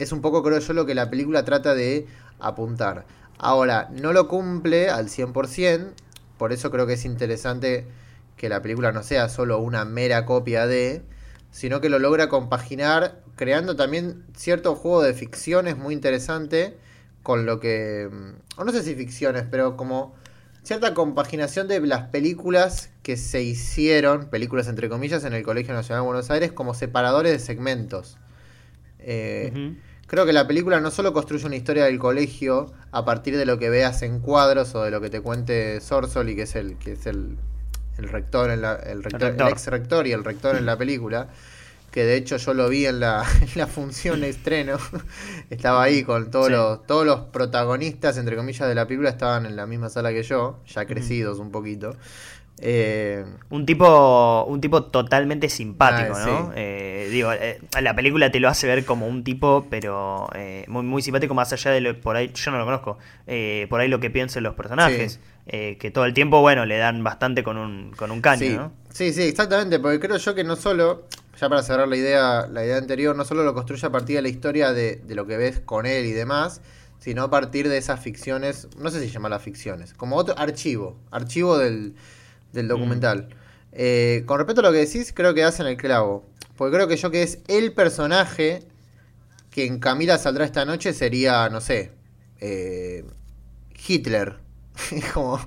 es 0.00 0.10
un 0.10 0.20
poco, 0.20 0.42
creo 0.42 0.58
yo, 0.58 0.72
lo 0.72 0.84
que 0.86 0.96
la 0.96 1.08
película 1.08 1.44
trata 1.44 1.74
de 1.74 2.06
apuntar. 2.46 3.06
Ahora, 3.38 3.88
no 3.90 4.12
lo 4.12 4.28
cumple 4.28 4.88
al 4.88 5.08
100%, 5.08 5.92
por 6.38 6.52
eso 6.52 6.70
creo 6.70 6.86
que 6.86 6.94
es 6.94 7.04
interesante 7.04 7.86
que 8.36 8.48
la 8.48 8.62
película 8.62 8.92
no 8.92 9.02
sea 9.02 9.28
solo 9.28 9.58
una 9.58 9.84
mera 9.84 10.26
copia 10.26 10.66
de, 10.66 11.02
sino 11.50 11.80
que 11.80 11.88
lo 11.88 11.98
logra 11.98 12.28
compaginar 12.28 13.22
creando 13.36 13.76
también 13.76 14.24
cierto 14.36 14.74
juego 14.74 15.02
de 15.02 15.14
ficciones 15.14 15.76
muy 15.76 15.94
interesante 15.94 16.76
con 17.22 17.46
lo 17.46 17.60
que, 17.60 18.08
mm, 18.10 18.60
o 18.60 18.64
no 18.64 18.72
sé 18.72 18.82
si 18.82 18.94
ficciones, 18.94 19.44
pero 19.50 19.76
como 19.76 20.14
cierta 20.62 20.94
compaginación 20.94 21.68
de 21.68 21.80
las 21.80 22.08
películas 22.08 22.90
que 23.02 23.16
se 23.16 23.42
hicieron, 23.42 24.28
películas 24.28 24.68
entre 24.68 24.88
comillas, 24.88 25.24
en 25.24 25.32
el 25.32 25.42
Colegio 25.42 25.74
Nacional 25.74 26.02
de 26.02 26.06
Buenos 26.06 26.30
Aires 26.30 26.52
como 26.52 26.74
separadores 26.74 27.32
de 27.32 27.38
segmentos. 27.38 28.18
Eh, 28.98 29.76
Creo 30.12 30.26
que 30.26 30.34
la 30.34 30.46
película 30.46 30.78
no 30.78 30.90
solo 30.90 31.14
construye 31.14 31.46
una 31.46 31.56
historia 31.56 31.86
del 31.86 31.98
colegio 31.98 32.70
a 32.90 33.02
partir 33.02 33.34
de 33.38 33.46
lo 33.46 33.58
que 33.58 33.70
veas 33.70 34.02
en 34.02 34.20
cuadros 34.20 34.74
o 34.74 34.82
de 34.82 34.90
lo 34.90 35.00
que 35.00 35.08
te 35.08 35.22
cuente 35.22 35.80
Sorsoli, 35.80 36.36
que 36.36 36.42
es 36.42 36.54
el, 36.54 36.76
que 36.76 36.92
es 36.92 37.06
el, 37.06 37.38
rector, 37.96 38.50
en 38.50 38.60
la, 38.60 38.74
el, 38.74 38.98
ex 38.98 39.68
rector. 39.68 40.06
y 40.06 40.12
el 40.12 40.22
rector 40.22 40.56
en 40.56 40.66
la 40.66 40.76
película, 40.76 41.28
que 41.90 42.04
de 42.04 42.16
hecho 42.16 42.36
yo 42.36 42.52
lo 42.52 42.68
vi 42.68 42.84
en 42.84 43.00
la, 43.00 43.24
función 43.74 44.20
de 44.20 44.28
estreno, 44.28 44.76
estaba 45.48 45.82
ahí 45.82 46.02
con 46.02 46.30
todos, 46.30 46.50
los, 46.50 46.86
todos 46.86 47.06
los 47.06 47.20
protagonistas, 47.20 48.18
entre 48.18 48.36
comillas, 48.36 48.68
de 48.68 48.74
la 48.74 48.86
película, 48.86 49.08
estaban 49.08 49.46
en 49.46 49.56
la 49.56 49.66
misma 49.66 49.88
sala 49.88 50.10
que 50.10 50.24
yo, 50.24 50.60
ya 50.66 50.84
crecidos 50.84 51.38
un 51.38 51.50
poquito. 51.50 51.96
Eh, 52.64 53.24
un 53.50 53.66
tipo 53.66 54.44
un 54.44 54.60
tipo 54.60 54.84
totalmente 54.84 55.48
simpático, 55.48 56.14
ah, 56.16 56.24
¿no? 56.24 56.52
Eh, 56.54 57.08
digo, 57.10 57.32
eh, 57.32 57.60
la 57.80 57.96
película 57.96 58.30
te 58.30 58.38
lo 58.38 58.48
hace 58.48 58.68
ver 58.68 58.84
como 58.84 59.08
un 59.08 59.24
tipo, 59.24 59.66
pero 59.68 60.28
muy, 60.68 60.84
muy 60.84 61.02
simpático 61.02 61.34
más 61.34 61.52
allá 61.52 61.72
de 61.72 61.80
lo 61.80 62.00
por 62.00 62.14
ahí, 62.14 62.30
yo 62.32 62.52
no 62.52 62.58
lo 62.58 62.64
conozco, 62.64 62.98
por 63.68 63.80
ahí 63.80 63.88
lo 63.88 63.98
que 63.98 64.10
piensan 64.10 64.44
los 64.44 64.54
personajes, 64.54 65.18
que 65.44 65.90
todo 65.92 66.04
el 66.04 66.14
tiempo, 66.14 66.40
bueno, 66.40 66.64
le 66.64 66.78
dan 66.78 67.02
bastante 67.02 67.42
con 67.42 67.58
un, 67.58 67.90
con 67.96 68.12
un 68.12 68.20
caño, 68.20 68.46
sí. 68.46 68.56
¿no? 68.56 68.72
Sí, 68.90 69.12
sí, 69.12 69.22
exactamente, 69.22 69.80
porque 69.80 69.98
creo 69.98 70.18
yo 70.18 70.34
que 70.36 70.44
no 70.44 70.54
solo, 70.54 71.08
ya 71.40 71.48
para 71.48 71.64
cerrar 71.64 71.88
la 71.88 71.96
idea, 71.96 72.46
la 72.46 72.64
idea 72.64 72.76
anterior, 72.76 73.16
no 73.16 73.24
solo 73.24 73.42
lo 73.42 73.54
construye 73.54 73.84
a 73.84 73.90
partir 73.90 74.14
de 74.16 74.22
la 74.22 74.28
historia 74.28 74.72
de, 74.72 74.96
de 75.04 75.14
lo 75.16 75.26
que 75.26 75.36
ves 75.36 75.58
con 75.58 75.84
él 75.84 76.06
y 76.06 76.12
demás, 76.12 76.60
sino 77.00 77.24
a 77.24 77.30
partir 77.30 77.68
de 77.68 77.78
esas 77.78 77.98
ficciones, 77.98 78.68
no 78.78 78.88
sé 78.90 79.00
si 79.00 79.08
se 79.08 79.14
llama 79.14 79.28
las 79.28 79.42
ficciones, 79.42 79.94
como 79.94 80.14
otro 80.14 80.38
archivo, 80.38 80.96
archivo 81.10 81.58
del 81.58 81.94
del 82.52 82.68
documental. 82.68 83.28
Eh, 83.72 84.22
con 84.26 84.38
respecto 84.38 84.60
a 84.60 84.64
lo 84.64 84.72
que 84.72 84.78
decís, 84.78 85.12
creo 85.14 85.34
que 85.34 85.44
hacen 85.44 85.66
el 85.66 85.76
clavo. 85.76 86.24
Porque 86.56 86.76
creo 86.76 86.88
que 86.88 86.96
yo 86.96 87.10
que 87.10 87.22
es 87.22 87.38
el 87.48 87.72
personaje 87.72 88.62
que 89.50 89.66
en 89.66 89.78
Camila 89.78 90.18
saldrá 90.18 90.44
esta 90.44 90.64
noche 90.64 90.92
sería, 90.92 91.48
no 91.48 91.60
sé, 91.60 91.92
eh, 92.40 93.04
Hitler. 93.86 94.38
Como, 95.14 95.34
o 95.34 95.40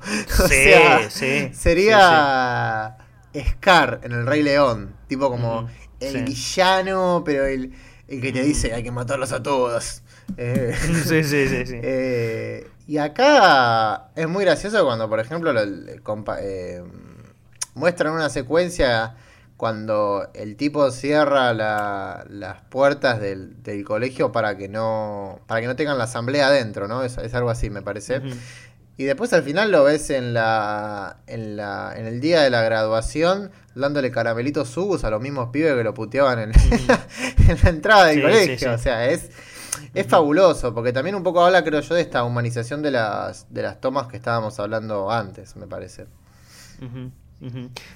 Sí, 0.48 0.48
sea, 0.48 1.10
sí, 1.10 1.50
sería 1.54 2.98
Scar 3.36 4.02
en 4.04 4.12
El 4.12 4.26
Rey 4.28 4.44
León. 4.44 4.96
Tipo 5.08 5.30
como 5.30 5.68
el 6.00 6.24
villano, 6.24 7.24
pero 7.26 7.46
el, 7.46 7.74
el 8.08 8.22
que 8.22 8.32
te 8.32 8.44
dice 8.44 8.74
hay 8.74 8.84
que 8.84 8.92
matarlos 8.92 9.32
a 9.32 9.42
todos. 9.44 10.04
Eh, 10.38 10.76
Sí, 11.06 11.24
sí, 11.24 11.48
sí, 11.48 11.66
sí. 11.66 11.76
y 12.88 12.98
acá 12.98 14.10
es 14.16 14.28
muy 14.28 14.46
gracioso 14.46 14.84
cuando, 14.86 15.10
por 15.10 15.20
ejemplo, 15.20 15.52
lo- 15.54 15.62
eh, 16.40 16.84
muestran 17.74 18.14
una 18.14 18.30
secuencia 18.30 19.16
cuando 19.58 20.30
el 20.34 20.56
tipo 20.58 20.92
cierra 20.92 21.54
la- 21.54 22.26
las 22.30 22.62
puertas 22.64 23.20
del, 23.22 23.62
del 23.64 23.84
colegio 23.86 24.32
para 24.32 24.58
que 24.58 24.68
no 24.68 25.40
para 25.48 25.62
que 25.62 25.68
no 25.68 25.76
tengan 25.76 25.98
la 25.98 26.04
asamblea 26.06 26.48
adentro, 26.48 26.88
¿no? 26.88 27.04
Es, 27.04 27.18
es 27.18 27.34
algo 27.34 27.50
así, 27.50 27.70
me 27.70 27.82
parece. 27.82 28.22
Y 28.98 29.04
después 29.04 29.34
al 29.34 29.44
final 29.44 29.72
lo 29.72 29.84
ves 29.84 30.10
en 30.10 30.34
la, 30.34 31.18
en 31.28 31.58
la 31.58 31.94
en 31.98 32.06
el 32.06 32.22
día 32.22 32.42
de 32.42 32.50
la 32.50 32.62
graduación 32.62 33.52
dándole 33.76 34.10
caramelitos 34.12 34.70
subus 34.70 35.04
a 35.04 35.10
los 35.10 35.22
mismos 35.22 35.50
pibes 35.52 35.74
que 35.76 35.84
lo 35.84 35.94
puteaban 35.94 36.40
en, 36.40 36.52
en 37.50 37.58
la 37.64 37.70
entrada 37.70 38.06
del 38.06 38.16
Sí, 38.18 38.22
colegio. 38.22 38.58
sí, 38.58 38.64
sí. 38.66 38.66
O 38.70 38.78
sea, 38.78 39.06
es, 39.10 39.30
es 39.96 40.08
fabuloso, 40.08 40.74
porque 40.74 40.94
también 40.94 41.16
un 41.16 41.24
poco 41.24 41.44
habla, 41.44 41.64
creo 41.64 41.80
yo, 41.80 41.96
de 41.96 42.02
esta 42.02 42.24
humanización 42.24 42.82
de 42.82 42.92
las, 42.92 43.52
de 43.54 43.62
las 43.64 43.80
tomas 43.80 44.08
que 44.08 44.18
estábamos 44.18 44.60
hablando 44.60 45.10
antes, 45.10 45.56
me 45.56 45.68
parece. 45.68 46.06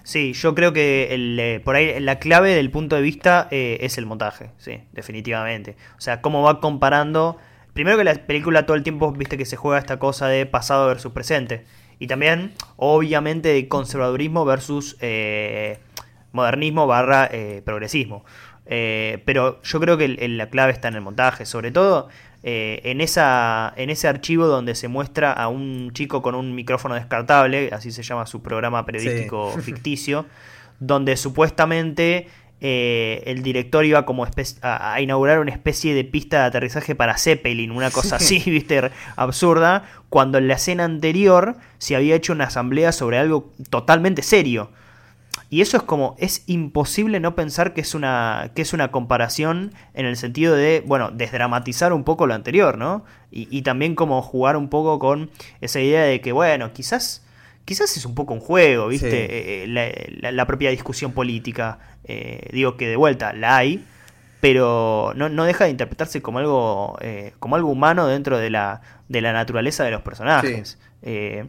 Sí, 0.03 0.33
yo 0.33 0.53
creo 0.53 0.73
que 0.73 1.13
el, 1.13 1.39
eh, 1.39 1.61
por 1.63 1.75
ahí 1.75 1.99
la 1.99 2.19
clave 2.19 2.53
del 2.55 2.71
punto 2.71 2.95
de 2.95 3.01
vista 3.01 3.47
eh, 3.51 3.77
es 3.81 3.97
el 3.97 4.05
montaje, 4.05 4.51
sí, 4.57 4.83
definitivamente. 4.91 5.75
O 5.97 6.01
sea, 6.01 6.21
cómo 6.21 6.41
va 6.41 6.59
comparando. 6.59 7.37
Primero 7.73 7.97
que 7.97 8.03
la 8.03 8.13
película 8.13 8.65
todo 8.65 8.75
el 8.75 8.83
tiempo, 8.83 9.11
viste 9.11 9.37
que 9.37 9.45
se 9.45 9.55
juega 9.55 9.79
esta 9.79 9.99
cosa 9.99 10.27
de 10.27 10.45
pasado 10.45 10.87
versus 10.87 11.11
presente. 11.13 11.65
Y 11.99 12.07
también, 12.07 12.53
obviamente, 12.77 13.49
de 13.49 13.67
conservadurismo 13.67 14.45
versus 14.45 14.97
eh, 15.01 15.79
modernismo 16.31 16.87
barra 16.87 17.29
progresismo. 17.63 18.23
Eh, 18.71 19.23
pero 19.25 19.59
yo 19.63 19.79
creo 19.79 19.97
que 19.97 20.05
el- 20.05 20.19
el- 20.21 20.37
la 20.37 20.49
clave 20.49 20.71
está 20.71 20.87
en 20.89 20.93
el 20.95 21.01
montaje, 21.01 21.45
sobre 21.45 21.71
todo 21.71 22.07
eh, 22.43 22.79
en, 22.85 23.01
esa, 23.01 23.73
en 23.75 23.89
ese 23.89 24.07
archivo 24.07 24.45
donde 24.45 24.73
se 24.75 24.87
muestra 24.87 25.33
a 25.33 25.47
un 25.49 25.91
chico 25.93 26.21
con 26.21 26.35
un 26.35 26.53
micrófono 26.55 26.93
descartable, 26.95 27.69
así 27.73 27.91
se 27.91 28.03
llama 28.03 28.25
su 28.27 28.41
programa 28.41 28.85
periodístico 28.85 29.51
Sí. 29.55 29.61
ficticio, 29.73 30.25
donde 30.79 31.17
supuestamente 31.17 32.27
eh, 32.61 33.23
el 33.25 33.41
director 33.41 33.83
iba 33.85 34.05
como 34.05 34.23
a, 34.25 34.29
a 34.93 35.01
inaugurar 35.01 35.39
una 35.39 35.51
especie 35.51 35.93
de 35.95 36.03
pista 36.03 36.39
de 36.41 36.43
aterrizaje 36.45 36.93
para 36.95 37.17
Zeppelin, 37.17 37.71
una 37.71 37.89
cosa 37.89 38.17
así, 38.17 38.39
viste, 38.45 38.91
absurda, 39.15 39.83
cuando 40.09 40.37
en 40.37 40.47
la 40.47 40.53
escena 40.55 40.83
anterior 40.85 41.55
se 41.77 41.95
había 41.95 42.15
hecho 42.15 42.33
una 42.33 42.45
asamblea 42.45 42.91
sobre 42.91 43.17
algo 43.17 43.51
totalmente 43.69 44.21
serio. 44.21 44.69
Y 45.51 45.61
eso 45.61 45.77
es 45.77 45.83
como, 45.83 46.15
es 46.19 46.43
imposible 46.45 47.19
no 47.19 47.33
pensar 47.35 47.73
que 47.73 47.81
es 47.81 47.95
una, 47.95 48.51
que 48.53 48.61
es 48.61 48.71
una 48.73 48.91
comparación 48.91 49.73
en 49.95 50.05
el 50.05 50.15
sentido 50.15 50.55
de, 50.55 50.83
bueno, 50.85 51.09
desdramatizar 51.11 51.91
un 51.91 52.03
poco 52.03 52.27
lo 52.27 52.35
anterior, 52.35 52.77
¿no? 52.77 53.03
Y, 53.31 53.47
y 53.55 53.63
también 53.63 53.95
como 53.95 54.21
jugar 54.21 54.55
un 54.57 54.69
poco 54.69 54.99
con 54.99 55.31
esa 55.61 55.79
idea 55.79 56.03
de 56.03 56.21
que, 56.21 56.31
bueno, 56.33 56.71
quizás, 56.71 57.25
quizás 57.65 57.97
es 57.97 58.05
un 58.05 58.13
poco 58.13 58.33
un 58.35 58.39
juego, 58.41 58.87
¿viste? 58.89 59.09
Sí. 59.09 59.15
Eh, 59.17 59.63
eh, 59.63 59.67
la, 59.67 60.29
la- 60.29 60.31
la 60.31 60.45
propia 60.45 60.69
discusión 60.69 61.13
política, 61.13 61.79
eh, 62.03 62.47
digo 62.53 62.77
que 62.77 62.87
de 62.87 62.95
vuelta 62.95 63.33
la 63.33 63.57
hay, 63.57 63.83
pero 64.41 65.13
no, 65.15 65.29
no 65.29 65.43
deja 65.45 65.65
de 65.65 65.71
interpretarse 65.71 66.21
como 66.21 66.39
algo, 66.39 66.97
eh, 67.01 67.33
como 67.39 67.55
algo 67.55 67.69
humano 67.69 68.07
dentro 68.07 68.37
de 68.37 68.49
la, 68.49 68.81
de 69.07 69.21
la 69.21 69.33
naturaleza 69.33 69.83
de 69.83 69.91
los 69.91 70.01
personajes. 70.01 70.77
Eh, 71.01 71.45
e- 71.45 71.47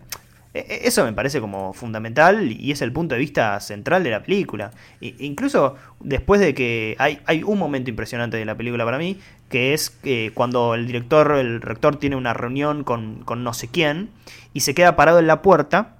eso 0.53 1.05
me 1.05 1.13
parece 1.13 1.41
como 1.41 1.73
fundamental 1.73 2.51
y 2.51 2.73
es 2.73 2.83
el 2.83 2.93
punto 2.93 3.15
de 3.15 3.21
vista 3.21 3.59
central 3.61 4.03
de 4.03 4.11
la 4.11 4.23
película. 4.23 4.73
I- 5.01 5.15
incluso 5.21 5.77
después 6.01 6.41
de 6.41 6.55
que 6.55 6.97
hay, 6.99 7.21
hay 7.27 7.43
un 7.45 7.59
momento 7.59 7.89
impresionante 7.91 8.37
de 8.37 8.45
la 8.45 8.57
película 8.57 8.85
para 8.85 8.99
mí, 8.99 9.19
que 9.49 9.75
es 9.75 9.91
que 9.91 10.33
cuando 10.35 10.75
el 10.75 10.87
director, 10.87 11.33
el 11.37 11.61
rector 11.61 11.97
tiene 11.97 12.17
una 12.17 12.35
reunión 12.35 12.83
con, 12.85 13.23
con 13.25 13.45
no 13.45 13.53
sé 13.55 13.69
quién 13.69 14.11
y 14.53 14.61
se 14.61 14.75
queda 14.75 14.97
parado 14.97 15.19
en 15.21 15.27
la 15.29 15.41
puerta 15.43 15.97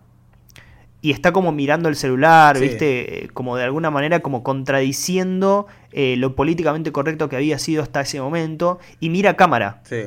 y 1.03 1.13
está 1.13 1.33
como 1.33 1.51
mirando 1.53 1.89
el 1.89 1.97
celular, 1.97 2.57
Sí. 2.59 2.63
¿viste? 2.65 3.25
Eh, 3.25 3.29
Como 3.29 3.57
de 3.57 3.65
alguna 3.65 3.91
manera 3.91 4.21
como 4.21 4.43
contradiciendo 4.43 5.67
eh, 5.93 6.17
lo 6.19 6.35
políticamente 6.35 6.93
correcto 6.93 7.29
que 7.29 7.37
había 7.37 7.59
sido 7.59 7.83
hasta 7.83 8.01
ese 8.03 8.21
momento 8.21 8.79
y 9.01 9.11
mira 9.11 9.31
a 9.31 9.37
cámara. 9.37 9.81
Sí. 9.85 10.05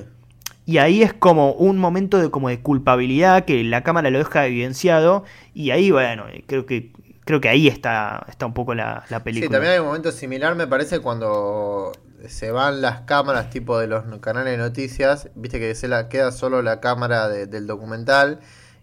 Y 0.65 0.77
ahí 0.77 1.03
es 1.03 1.13
como 1.13 1.51
un 1.53 1.77
momento 1.77 2.19
de 2.19 2.29
como 2.31 2.49
de 2.49 2.61
culpabilidad 2.61 3.45
que 3.45 3.63
la 3.63 3.83
cámara 3.83 4.09
lo 4.09 4.19
deja 4.19 4.45
evidenciado. 4.47 5.23
Y 5.53 5.71
ahí 5.71 5.91
bueno, 5.91 6.27
eh, 6.29 6.43
creo 6.47 6.65
que 6.65 6.91
creo 7.25 7.41
que 7.41 7.49
ahí 7.49 7.67
está 7.67 8.25
está 8.29 8.45
un 8.45 8.53
poco 8.53 8.73
la, 8.75 9.05
la 9.09 9.17
Sí, 9.17 9.23
película. 9.23 9.51
también 9.51 9.73
hay 9.73 9.79
un 9.79 9.87
momento 9.87 10.11
similar, 10.11 10.55
me 10.55 10.67
parece, 10.67 10.99
cuando 10.99 11.91
se 12.27 12.51
van 12.51 12.81
las 12.81 13.01
cámaras 13.01 13.49
tipo 13.49 13.77
de 13.79 13.87
los 13.87 14.03
canales 14.19 14.51
de 14.53 14.57
noticias, 14.57 15.29
viste 15.35 15.59
que 15.59 15.75
se 15.75 15.87
la, 15.87 16.07
queda 16.09 16.31
solo 16.31 16.61
la 16.61 16.79
cámara 16.79 17.27
de- 17.29 17.47
del 17.47 17.67
documental. 17.67 18.39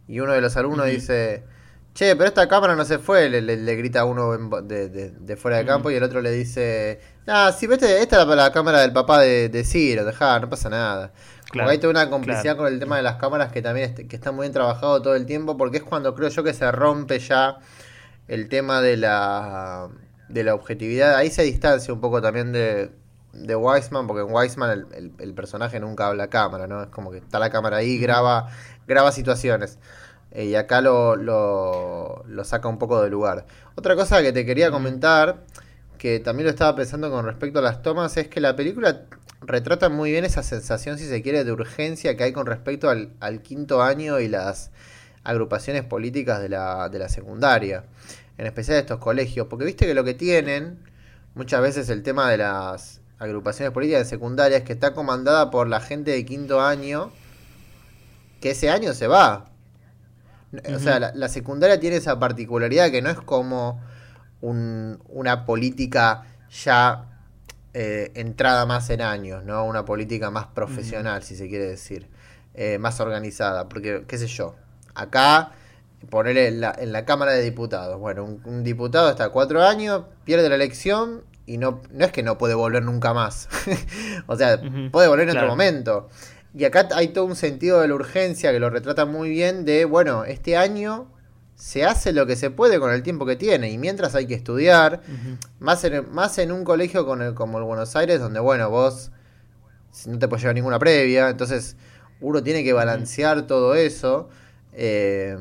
Y 0.09 0.21
uno 0.21 0.33
de 0.33 0.41
los 0.41 0.57
alumnos 0.57 0.87
dice, 0.87 1.45
che, 2.01 2.17
pero 2.17 2.29
esta 2.29 2.49
cámara 2.49 2.75
no 2.77 2.85
se 2.85 2.99
fue, 2.99 3.29
le, 3.29 3.41
le- 3.43 3.57
le 3.57 3.77
grita 3.77 4.01
a 4.01 4.05
uno 4.05 4.35
en 4.35 4.51
de, 4.69 4.89
de- 4.89 5.11
de 5.11 5.37
fuera 5.37 5.59
de 5.59 5.65
campo 5.67 5.89
Ujú. 5.89 5.93
y 5.93 5.95
el 5.97 6.03
otro 6.03 6.21
le 6.21 6.31
dice, 6.33 7.01
ah, 7.27 7.53
sí, 7.57 7.67
vete, 7.67 8.01
esta 8.03 8.23
es 8.23 8.27
la, 8.29 8.35
la 8.37 8.53
cámara 8.53 8.81
del 8.81 8.93
papá 8.93 9.21
de, 9.21 9.49
de 9.49 9.65
Ciro, 9.65 10.05
dejá, 10.05 10.39
no 10.41 10.49
pasa 10.49 10.69
nada. 10.71 11.13
Como 11.53 11.65
Claro, 11.65 11.69
que 11.69 11.73
hay 11.73 11.79
toda 11.79 11.91
una 11.93 12.09
complicidad 12.11 12.55
claro. 12.55 12.59
con 12.59 12.73
el 12.73 12.79
tema 12.81 12.97
de 12.97 13.03
las 13.03 13.17
cámaras 13.17 13.53
que 13.53 13.61
también 13.63 13.91
est- 13.91 14.09
que 14.09 14.17
está 14.17 14.33
muy 14.33 14.45
bien 14.45 14.53
trabajado 14.53 15.03
todo 15.03 15.15
el 15.17 15.27
tiempo 15.27 15.57
porque 15.57 15.79
es 15.79 15.83
cuando 15.83 16.15
creo 16.15 16.29
yo 16.29 16.43
que 16.45 16.55
se 16.55 16.71
rompe 16.73 17.19
ya 17.19 17.59
el 18.29 18.49
tema 18.49 18.81
de 18.81 18.97
la 18.97 19.89
de 20.29 20.45
la 20.45 20.55
objetividad. 20.55 21.17
Ahí 21.17 21.31
se 21.31 21.43
distancia 21.43 21.93
un 21.93 22.01
poco 22.01 22.23
también 22.23 22.53
de, 22.53 22.93
de 23.33 23.57
Weisman, 23.57 24.07
porque 24.07 24.23
en 24.23 24.33
Weisman 24.33 24.71
el, 24.71 24.87
el- 24.95 25.13
el 25.19 25.35
personaje 25.35 25.81
nunca 25.81 26.07
habla 26.09 26.25
a 26.25 26.29
cámara, 26.31 26.67
¿no? 26.69 26.83
Es 26.83 26.89
como 26.91 27.11
que 27.11 27.19
está 27.19 27.39
la 27.41 27.51
cámara 27.51 27.79
ahí, 27.79 27.99
graba, 27.99 28.49
graba 28.87 29.11
situaciones. 29.13 29.79
Eh, 30.33 30.47
y 30.47 30.55
acá 30.55 30.81
lo, 30.81 31.17
lo, 31.17 32.25
lo 32.27 32.45
saca 32.45 32.69
un 32.69 32.79
poco 32.79 33.03
de 33.03 33.11
lugar. 33.11 33.47
Otra 33.75 33.97
cosa 33.97 34.23
que 34.23 34.33
te 34.33 34.47
quería 34.47 34.71
comentar, 34.71 35.45
que 35.99 36.21
también 36.21 36.45
lo 36.45 36.51
estaba 36.51 36.77
pensando 36.77 37.11
con 37.11 37.25
respecto 37.25 37.59
a 37.59 37.63
las 37.63 37.83
tomas, 37.83 38.17
es 38.17 38.29
que 38.29 38.41
la 38.41 38.57
película 38.57 39.03
retrata 39.41 39.89
muy 39.89 40.13
bien 40.13 40.25
esa 40.25 40.43
sensación, 40.43 40.99
si 40.99 41.07
se 41.07 41.23
quiere, 41.23 41.45
de 41.45 41.53
urgencia 41.53 42.17
que 42.17 42.25
hay 42.25 42.33
con 42.33 42.47
respecto 42.47 42.89
al, 42.91 43.13
al 43.21 43.43
quinto 43.43 43.83
año 43.83 44.21
y 44.21 44.29
las 44.29 44.71
agrupaciones 45.25 45.85
políticas 45.85 46.41
de 46.41 46.49
la, 46.49 46.89
de 46.89 46.99
la 46.99 47.09
secundaria, 47.09 47.85
en 48.39 48.47
especial 48.47 48.77
de 48.77 48.81
estos 48.81 48.99
colegios, 48.99 49.47
porque 49.49 49.65
viste 49.65 49.87
que 49.87 49.95
lo 49.95 50.05
que 50.05 50.15
tienen 50.15 50.79
muchas 51.35 51.61
veces 51.61 51.89
el 51.91 52.03
tema 52.03 52.31
de 52.31 52.39
las 52.39 53.01
agrupaciones 53.19 53.73
políticas 53.73 54.05
de 54.05 54.09
secundaria 54.09 54.59
es 54.59 54.65
que 54.65 54.73
está 54.73 54.95
comandada 54.95 55.51
por 55.51 55.69
la 55.69 55.81
gente 55.81 56.11
de 56.13 56.25
quinto 56.25 56.61
año, 56.61 57.11
que 58.41 58.53
ese 58.53 58.71
año 58.71 58.95
se 58.95 59.07
va. 59.07 59.50
O 60.75 60.79
sea, 60.81 60.99
la, 60.99 61.13
la 61.15 61.29
secundaria 61.29 61.79
tiene 61.79 61.97
esa 61.97 62.19
particularidad 62.19 62.91
que 62.91 63.03
no 63.03 63.11
es 63.11 63.19
como 63.21 63.81
un- 64.41 64.99
una 65.09 65.45
política 65.45 66.25
ya 66.65 67.07
eh, 67.73 68.11
entrada 68.17 68.67
más 68.67 68.91
en 68.91 69.01
años, 69.01 69.45
¿no? 69.45 69.65
Una 69.65 69.85
política 69.85 70.31
más 70.31 70.47
profesional, 70.47 71.23
si 71.23 71.37
se 71.37 71.49
quiere 71.49 71.67
decir, 71.69 72.09
eh, 72.55 72.79
más 72.79 72.99
organizada, 72.99 73.69
porque, 73.69 74.05
qué 74.09 74.19
sé 74.19 74.27
yo, 74.27 74.57
acá, 74.95 75.53
ponerle 76.09 76.49
en 76.49 76.61
la, 76.61 76.75
en 76.77 76.91
la 76.93 77.05
Cámara 77.05 77.31
de 77.33 77.43
Diputados, 77.43 78.01
bueno, 78.01 78.25
un, 78.25 78.43
un 78.45 78.65
diputado 78.65 79.09
está 79.09 79.29
cuatro 79.29 79.63
años, 79.63 80.03
pierde 80.25 80.49
la 80.49 80.57
elección 80.57 81.23
y 81.47 81.59
no, 81.59 81.81
no 81.93 82.05
es 82.05 82.11
que 82.11 82.25
no 82.25 82.39
puede 82.39 82.55
volver 82.55 82.83
nunca 82.83 83.15
más, 83.15 83.49
o 84.27 84.35
sea, 84.37 84.61
puede 84.91 85.07
volver 85.07 85.29
en 85.29 85.33
claro. 85.35 85.47
otro 85.47 85.53
momento. 85.53 86.09
Y 86.55 86.65
acá 86.65 86.89
hay 86.95 87.09
todo 87.09 87.27
un 87.27 87.37
sentido 87.37 87.81
de 87.81 87.89
la 87.89 87.95
urgencia 87.95 88.53
que 88.53 88.59
lo 88.59 88.71
retrata 88.71 89.07
muy 89.07 89.31
bien 89.31 89.65
de, 89.65 89.85
bueno, 89.85 90.25
este 90.25 90.57
año 90.57 91.07
se 91.55 91.85
hace 91.85 92.13
lo 92.13 92.27
que 92.27 92.37
se 92.37 92.51
puede 92.51 92.81
con 92.81 92.91
el 92.93 93.03
tiempo 93.03 93.27
que 93.27 93.37
tiene 93.37 93.71
y 93.71 93.79
mientras 93.79 94.15
hay 94.15 94.27
que 94.27 94.35
estudiar, 94.35 95.03
más 95.59 95.85
en, 95.85 96.11
más 96.13 96.39
en 96.39 96.51
un 96.53 96.65
colegio 96.65 97.07
con 97.07 97.23
el, 97.23 97.35
como 97.35 97.59
el 97.59 97.65
Buenos 97.65 97.95
Aires, 97.97 98.19
donde, 98.19 98.41
bueno, 98.41 98.71
vos 98.71 99.13
no 100.07 100.19
te 100.19 100.27
puedes 100.27 100.43
llevar 100.43 100.55
ninguna 100.55 100.79
previa, 100.79 101.29
entonces 101.29 101.77
uno 102.21 102.43
tiene 102.43 102.65
que 102.65 102.73
balancear 102.73 103.47
todo 103.47 103.75
eso. 103.75 104.29
eh, 104.73 105.37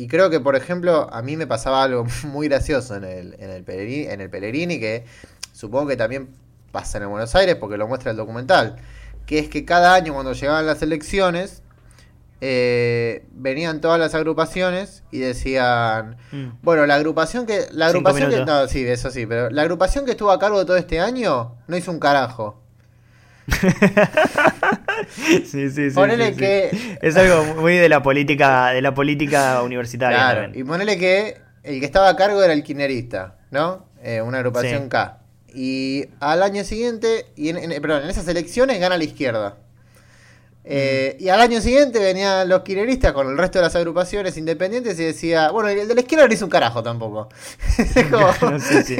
y 0.00 0.08
creo 0.08 0.30
que, 0.30 0.40
por 0.40 0.56
ejemplo, 0.56 1.12
a 1.12 1.20
mí 1.20 1.36
me 1.36 1.46
pasaba 1.46 1.82
algo 1.82 2.06
muy 2.24 2.48
gracioso 2.48 2.96
en 2.96 3.04
el, 3.04 3.34
en 3.38 3.50
el, 3.50 3.64
en 3.68 4.20
el 4.22 4.30
Pellegrini, 4.30 4.80
que 4.80 5.04
supongo 5.52 5.88
que 5.88 5.96
también 5.98 6.30
pasa 6.72 6.96
en 6.96 7.02
el 7.02 7.10
Buenos 7.10 7.34
Aires 7.34 7.56
porque 7.56 7.76
lo 7.76 7.86
muestra 7.86 8.10
el 8.12 8.16
documental, 8.16 8.76
que 9.26 9.38
es 9.38 9.48
que 9.48 9.64
cada 9.64 9.94
año 9.94 10.12
cuando 10.14 10.32
llegaban 10.32 10.66
las 10.66 10.82
elecciones, 10.82 11.62
eh, 12.42 13.26
venían 13.32 13.80
todas 13.82 14.00
las 14.00 14.14
agrupaciones 14.14 15.02
y 15.10 15.18
decían, 15.18 16.16
Mm. 16.32 16.52
bueno, 16.62 16.86
la 16.86 16.94
agrupación 16.94 17.44
que. 17.46 17.66
La 17.72 17.86
agrupación 17.88 18.30
que. 18.30 18.44
No, 18.44 18.66
sí, 18.66 18.86
eso 18.86 19.10
sí, 19.10 19.26
pero 19.26 19.50
la 19.50 19.62
agrupación 19.62 20.04
que 20.06 20.12
estuvo 20.12 20.30
a 20.30 20.38
cargo 20.38 20.64
todo 20.64 20.76
este 20.78 21.00
año 21.00 21.56
no 21.66 21.76
hizo 21.76 21.90
un 21.90 22.00
carajo. 22.00 22.58
sí, 25.44 25.44
sí, 25.70 25.70
sí. 25.70 25.90
Ponele 25.94 26.34
que. 26.34 26.98
Es 27.02 27.16
algo 27.16 27.44
muy 27.60 27.76
de 27.76 27.88
la 27.88 28.02
política, 28.02 28.68
de 28.70 28.82
la 28.82 28.94
política 28.94 29.62
universitaria. 29.62 30.16
Claro, 30.18 30.42
también. 30.42 30.64
y 30.64 30.68
ponele 30.68 30.98
que 30.98 31.40
el 31.62 31.80
que 31.80 31.86
estaba 31.86 32.08
a 32.08 32.16
cargo 32.16 32.42
era 32.42 32.52
el 32.52 32.62
kirchnerista, 32.62 33.36
¿no? 33.50 33.86
Eh, 34.02 34.22
una 34.22 34.38
agrupación. 34.38 34.88
K. 34.88 35.18
Y 35.54 36.06
al 36.20 36.42
año 36.42 36.64
siguiente, 36.64 37.26
y 37.36 37.48
en, 37.50 37.56
en- 37.58 37.82
perdón, 37.82 38.04
en 38.04 38.10
esas 38.10 38.26
elecciones 38.28 38.78
gana 38.80 38.96
la 38.98 39.04
izquierda. 39.04 39.56
Eh, 40.62 41.16
Y 41.18 41.30
al 41.30 41.40
año 41.40 41.58
siguiente 41.62 41.98
venían 41.98 42.46
los 42.48 42.60
kirchneristas 42.62 43.12
con 43.14 43.26
el 43.28 43.38
resto 43.38 43.58
de 43.58 43.64
las 43.64 43.74
agrupaciones 43.76 44.36
independientes 44.36 45.00
y 45.00 45.04
decía, 45.04 45.50
bueno, 45.50 45.70
el 45.70 45.88
de 45.88 45.94
la 45.94 46.02
izquierda 46.02 46.28
no 46.28 46.34
hizo 46.34 46.44
un 46.44 46.50
carajo 46.50 46.82
tampoco. 46.82 47.28
Es 47.78 48.06
como- 48.10 48.28
Claro, 48.34 48.60
sí, 48.60 48.82
sí. 48.84 48.96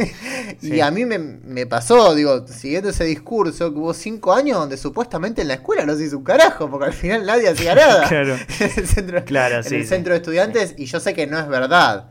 Y 0.63 0.81
a 0.81 0.91
mí 0.91 1.05
me, 1.05 1.19
me 1.19 1.67
pasó, 1.67 2.15
digo, 2.15 2.47
siguiendo 2.49 2.89
ese 2.89 3.05
discurso, 3.05 3.73
que 3.73 3.79
hubo 3.79 3.93
cinco 3.93 4.33
años 4.33 4.59
donde 4.59 4.79
supuestamente 4.79 5.43
en 5.43 5.49
la 5.49 5.55
escuela 5.55 5.85
no 5.85 5.95
se 5.97 6.05
hizo 6.07 6.17
un 6.17 6.25
carajo, 6.25 6.69
porque 6.71 6.87
al 6.87 6.93
final 6.95 7.27
nadie 7.27 7.49
hacía 7.49 7.75
nada. 7.75 8.09
Claro. 8.09 8.35
en 8.59 8.73
el 8.77 8.87
centro, 8.89 9.25
Claro, 9.27 9.61
en 9.65 9.75
el 9.75 9.87
centro 9.87 10.13
de 10.15 10.17
estudiantes, 10.17 10.75
y 10.79 10.87
yo 10.87 10.99
sé 10.99 11.13
que 11.15 11.27
no 11.27 11.39
es 11.39 11.47
verdad, 11.47 12.09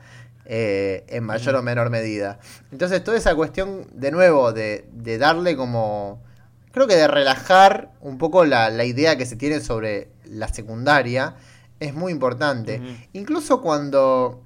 eh, 0.51 1.05
en 1.09 1.23
mayor 1.25 1.55
o 1.55 1.61
menor 1.61 1.91
medida. 1.91 2.39
Entonces, 2.71 3.03
toda 3.03 3.17
esa 3.17 3.35
cuestión, 3.35 3.85
de 3.93 4.09
nuevo, 4.09 4.51
de, 4.51 4.89
de 4.91 5.19
darle 5.19 5.55
como. 5.55 6.23
Creo 6.71 6.87
que 6.87 6.95
de 6.95 7.07
relajar 7.07 7.91
un 8.01 8.17
poco 8.17 8.45
la, 8.45 8.71
la 8.71 8.83
idea 8.83 9.15
que 9.15 9.27
se 9.27 9.35
tiene 9.35 9.59
sobre 9.59 10.09
la 10.25 10.47
secundaria 10.47 11.35
es 11.79 11.93
muy 11.93 12.11
importante. 12.11 12.81
Incluso 13.13 13.61
cuando. 13.61 14.41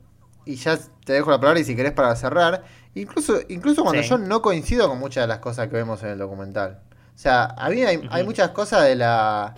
Y 0.45 0.55
ya 0.55 0.77
te 1.05 1.13
dejo 1.13 1.31
la 1.31 1.39
palabra 1.39 1.62
y 1.62 1.63
si 1.63 1.74
querés 1.74 1.93
para 1.93 2.13
cerrar. 2.17 2.63
Incluso, 2.95 3.39
incluso 3.48 3.83
cuando 3.83 4.03
Sí. 4.03 4.10
yo 4.10 4.17
no 4.17 4.41
coincido 4.41 4.89
con 4.89 5.00
muchas 5.00 5.24
de 5.24 5.27
las 5.29 5.39
cosas 5.39 5.69
que 5.69 5.77
vemos 5.77 6.03
en 6.03 6.10
el 6.10 6.19
documental. 6.19 6.81
O 7.15 7.17
sea, 7.17 7.45
a 7.45 7.69
mí 7.69 7.81
hay, 7.83 7.98
muchas 8.25 8.50
cosas 8.50 8.83
de 8.83 8.95
la 8.95 9.55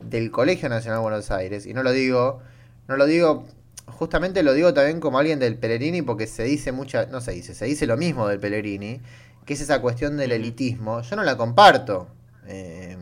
del 0.00 0.30
Colegio 0.30 0.68
Nacional 0.68 0.98
de 0.98 1.02
Buenos 1.02 1.30
Aires. 1.30 1.64
Y 1.64 1.72
no 1.72 1.82
lo 1.82 1.92
digo. 1.92 2.40
No 2.86 2.96
lo 2.96 3.06
digo. 3.06 3.46
Justamente 3.86 4.42
lo 4.42 4.52
digo 4.52 4.74
también 4.74 5.00
como 5.00 5.18
alguien 5.18 5.38
del 5.38 5.58
Pellegrini 5.58 6.02
porque 6.02 6.26
se 6.26 6.44
dice 6.44 6.72
mucha. 6.72 7.06
No 7.06 7.20
se 7.20 7.32
dice, 7.32 7.54
se 7.54 7.66
dice 7.66 7.86
lo 7.86 7.96
mismo 7.96 8.28
del 8.28 8.40
Pellegrini. 8.40 9.00
Que 9.44 9.54
es 9.54 9.60
esa 9.60 9.80
cuestión 9.80 10.16
del 10.16 10.32
elitismo. 10.32 11.02
Yo 11.02 11.16
no 11.16 11.22
la 11.22 11.36
comparto. 11.36 12.08
Eh. 12.46 12.96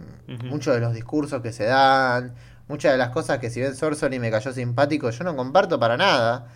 Muchos 0.44 0.74
de 0.74 0.80
los 0.80 0.94
discursos 0.94 1.42
que 1.42 1.52
se 1.52 1.64
dan. 1.64 2.34
Muchas 2.68 2.92
de 2.92 2.98
las 2.98 3.10
cosas 3.10 3.38
que 3.38 3.50
si 3.50 3.60
bien 3.60 3.74
Sorcery 3.74 4.18
me 4.18 4.30
cayó 4.30 4.52
simpático, 4.52 5.10
yo 5.10 5.24
no 5.24 5.36
comparto 5.36 5.78
para 5.78 5.96
nada. 5.96 6.48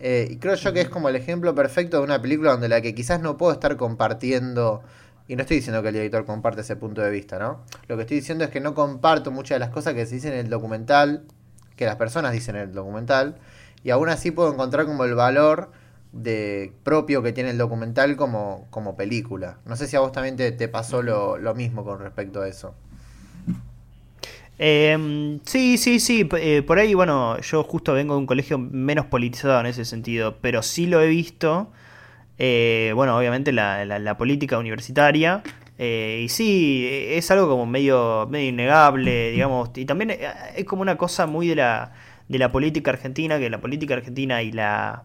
Eh, 0.00 0.26
y 0.30 0.36
creo 0.38 0.56
yo 0.56 0.72
que 0.72 0.80
es 0.80 0.88
como 0.88 1.08
el 1.08 1.14
ejemplo 1.14 1.54
perfecto 1.54 1.98
de 1.98 2.02
una 2.02 2.20
película 2.20 2.50
donde 2.50 2.68
la 2.68 2.80
que 2.80 2.94
quizás 2.94 3.20
no 3.20 3.36
puedo 3.36 3.52
estar 3.52 3.76
compartiendo. 3.76 4.82
Y 5.28 5.36
no 5.36 5.42
estoy 5.42 5.58
diciendo 5.58 5.82
que 5.82 5.88
el 5.88 5.94
director 5.94 6.24
comparte 6.24 6.62
ese 6.62 6.74
punto 6.74 7.00
de 7.00 7.10
vista, 7.10 7.38
¿no? 7.38 7.64
Lo 7.86 7.96
que 7.96 8.02
estoy 8.02 8.16
diciendo 8.18 8.44
es 8.44 8.50
que 8.50 8.60
no 8.60 8.74
comparto 8.74 9.30
muchas 9.30 9.56
de 9.56 9.60
las 9.60 9.70
cosas 9.70 9.94
que 9.94 10.04
se 10.04 10.16
dicen 10.16 10.32
en 10.32 10.40
el 10.40 10.50
documental, 10.50 11.24
que 11.76 11.86
las 11.86 11.96
personas 11.96 12.32
dicen 12.32 12.56
en 12.56 12.62
el 12.62 12.72
documental, 12.72 13.36
y 13.84 13.90
aún 13.90 14.08
así 14.08 14.30
puedo 14.30 14.52
encontrar 14.52 14.86
como 14.86 15.04
el 15.04 15.14
valor 15.14 15.70
de 16.12 16.72
propio 16.84 17.22
que 17.22 17.32
tiene 17.32 17.50
el 17.50 17.58
documental 17.58 18.16
como, 18.16 18.66
como 18.70 18.96
película. 18.96 19.58
No 19.66 19.76
sé 19.76 19.86
si 19.88 19.96
a 19.96 20.00
vos 20.00 20.12
también 20.12 20.36
te, 20.36 20.68
pasó 20.68 21.02
lo, 21.02 21.38
lo 21.38 21.54
mismo 21.54 21.84
con 21.84 21.98
respecto 22.00 22.42
a 22.42 22.48
eso. 22.48 22.74
Eh, 24.58 25.38
sí, 25.44 25.78
sí, 25.78 25.98
sí. 26.00 26.28
eh, 26.38 26.62
por 26.62 26.78
ahí, 26.78 26.94
bueno, 26.94 27.40
yo 27.40 27.64
justo 27.64 27.94
vengo 27.94 28.14
de 28.14 28.20
un 28.20 28.26
colegio 28.26 28.58
menos 28.58 29.06
politizado 29.06 29.58
en 29.60 29.66
ese 29.66 29.84
sentido, 29.84 30.36
pero 30.40 30.62
sí 30.62 30.86
lo 30.86 31.00
he 31.00 31.08
visto. 31.08 31.70
eh, 32.38 32.92
bueno, 32.96 33.16
obviamente 33.18 33.52
la, 33.52 33.84
la- 33.86 33.98
la 34.00 34.18
política 34.18 34.58
universitaria. 34.58 35.42
eh, 35.78 36.22
y 36.24 36.28
sí, 36.30 36.86
eh, 36.90 37.18
es 37.18 37.30
algo 37.32 37.48
como 37.48 37.66
medio, 37.66 38.26
medio 38.30 38.48
innegable, 38.50 39.32
digamos. 39.32 39.70
Y 39.76 39.86
también 39.86 40.12
es 40.56 40.64
como 40.66 40.82
una 40.82 40.96
cosa 40.98 41.26
muy 41.26 41.48
de 41.48 41.56
la, 41.56 41.92
de 42.28 42.38
la 42.38 42.52
política 42.52 42.90
argentina, 42.90 43.38
que 43.38 43.50
la 43.50 43.60
política 43.60 43.94
argentina 43.94 44.42
y 44.42 44.52
la, 44.52 45.04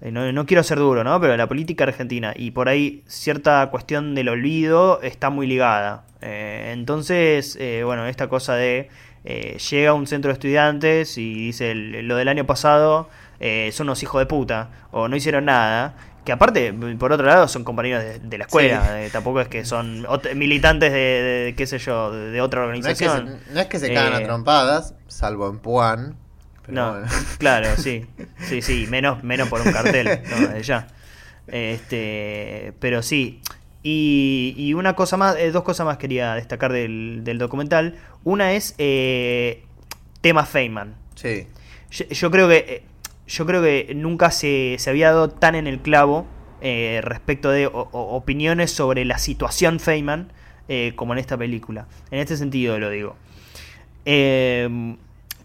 eh, 0.00 0.12
no, 0.12 0.30
no 0.32 0.46
quiero 0.46 0.62
ser 0.62 0.78
duro, 0.78 1.04
¿no? 1.04 1.20
Pero 1.20 1.36
la 1.36 1.46
política 1.48 1.84
argentina 1.84 2.32
y 2.36 2.52
por 2.52 2.68
ahí 2.68 3.02
cierta 3.06 3.68
cuestión 3.70 4.14
del 4.14 4.28
olvido 4.28 5.00
está 5.02 5.30
muy 5.30 5.46
ligada. 5.46 6.04
Eh, 6.20 6.70
entonces, 6.72 7.56
eh, 7.60 7.82
bueno, 7.84 8.06
esta 8.06 8.28
cosa 8.28 8.54
de 8.54 8.88
eh, 9.24 9.56
llega 9.70 9.90
a 9.90 9.94
un 9.94 10.06
centro 10.06 10.30
de 10.30 10.34
estudiantes 10.34 11.18
y 11.18 11.34
dice 11.34 11.74
lo 11.74 12.16
del 12.16 12.28
año 12.28 12.46
pasado 12.46 13.08
son 13.70 13.86
unos 13.86 14.02
hijos 14.02 14.20
de 14.20 14.26
puta 14.26 14.70
o 14.90 15.08
no 15.08 15.16
hicieron 15.16 15.44
nada. 15.44 15.94
Que 16.28 16.32
aparte, 16.32 16.74
por 16.98 17.10
otro 17.10 17.24
lado, 17.26 17.48
son 17.48 17.64
compañeros 17.64 18.02
de, 18.04 18.18
de 18.18 18.36
la 18.36 18.44
escuela. 18.44 18.82
Sí. 18.82 18.88
eh, 19.06 19.08
tampoco 19.10 19.40
es 19.40 19.48
que 19.48 19.64
son 19.64 20.06
militantes 20.36 20.92
de, 20.92 20.98
de- 20.98 21.54
qué 21.56 21.66
sé 21.66 21.78
yo, 21.78 22.10
de, 22.12 22.30
de 22.32 22.40
otra 22.42 22.66
No 22.66 22.74
es 22.74 22.84
que 22.86 22.94
se, 22.96 23.08
organización. 23.08 23.40
no 23.54 23.60
es 23.60 23.66
que 23.68 23.78
se 23.78 23.94
cagan 23.94 24.12
a 24.12 24.20
Eh, 24.20 24.24
trompadas, 24.26 24.94
salvo 25.06 25.48
en 25.48 25.58
Puan. 25.58 26.16
pero 26.66 26.74
no, 26.74 26.90
bueno. 26.92 27.06
claro, 27.38 27.68
sí. 27.78 28.04
Sí, 28.46 28.60
sí, 28.60 28.86
menos, 28.90 29.24
menos 29.24 29.48
por 29.48 29.62
un 29.62 29.72
cartel, 29.72 30.20
no, 30.38 30.48
de 30.52 30.62
ya. 30.62 30.88
Este, 31.46 32.74
pero 32.78 33.02
sí. 33.02 33.40
Y, 33.82 34.54
y 34.58 34.74
una 34.74 34.94
cosa 34.94 35.16
más, 35.16 35.36
eh, 35.36 35.50
dos 35.50 35.62
cosas 35.62 35.86
más 35.86 35.96
quería 35.96 36.34
destacar 36.34 36.72
del, 36.74 37.20
del 37.24 37.38
documental. 37.38 37.96
Una 38.24 38.52
es 38.52 38.74
eh, 38.76 39.64
tema 40.20 40.44
Feynman. 40.44 40.94
Sí. 41.14 41.46
Yo, 41.90 42.04
yo 42.06 42.30
creo 42.30 42.48
que 42.48 42.82
yo 43.28 43.46
creo 43.46 43.62
que 43.62 43.92
nunca 43.94 44.30
se, 44.30 44.76
se 44.78 44.90
había 44.90 45.08
dado 45.12 45.28
tan 45.30 45.54
en 45.54 45.66
el 45.66 45.78
clavo 45.80 46.26
eh, 46.60 47.00
respecto 47.04 47.50
de 47.50 47.66
o- 47.68 47.88
opiniones 47.92 48.72
sobre 48.72 49.04
la 49.04 49.18
situación 49.18 49.78
Feynman 49.78 50.32
eh, 50.68 50.92
como 50.96 51.12
en 51.12 51.18
esta 51.20 51.36
película. 51.36 51.86
En 52.10 52.18
este 52.18 52.36
sentido 52.36 52.78
lo 52.78 52.90
digo. 52.90 53.16
Eh, 54.04 54.96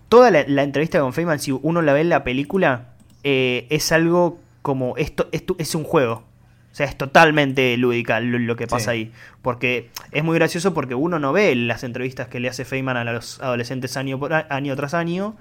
toda 0.09 0.31
la, 0.31 0.43
la 0.47 0.63
entrevista 0.63 0.99
con 0.99 1.13
Feynman, 1.13 1.39
si 1.39 1.51
uno 1.51 1.81
la 1.81 1.93
ve 1.93 2.01
en 2.01 2.09
la 2.09 2.23
película, 2.23 2.93
eh, 3.23 3.67
es 3.69 3.91
algo 3.91 4.39
como 4.61 4.95
esto, 4.97 5.27
esto 5.31 5.55
es 5.59 5.75
un 5.75 5.83
juego. 5.83 6.23
O 6.71 6.75
sea, 6.75 6.87
es 6.87 6.97
totalmente 6.97 7.77
lúdica 7.77 8.19
lo, 8.19 8.39
lo 8.39 8.55
que 8.55 8.65
pasa 8.65 8.85
Sí. 8.85 8.97
ahí. 8.97 9.11
Porque 9.43 9.89
es 10.11 10.23
muy 10.23 10.35
gracioso 10.35 10.73
porque 10.73 10.95
uno 10.95 11.19
no 11.19 11.31
ve 11.31 11.53
las 11.55 11.83
entrevistas 11.83 12.27
que 12.29 12.39
le 12.39 12.49
hace 12.49 12.65
Feynman 12.65 12.97
a 12.97 13.03
los 13.03 13.39
adolescentes 13.41 13.95
año, 13.97 14.17
por 14.19 14.33
año 14.33 14.75
tras 14.75 14.93
año. 14.95 15.35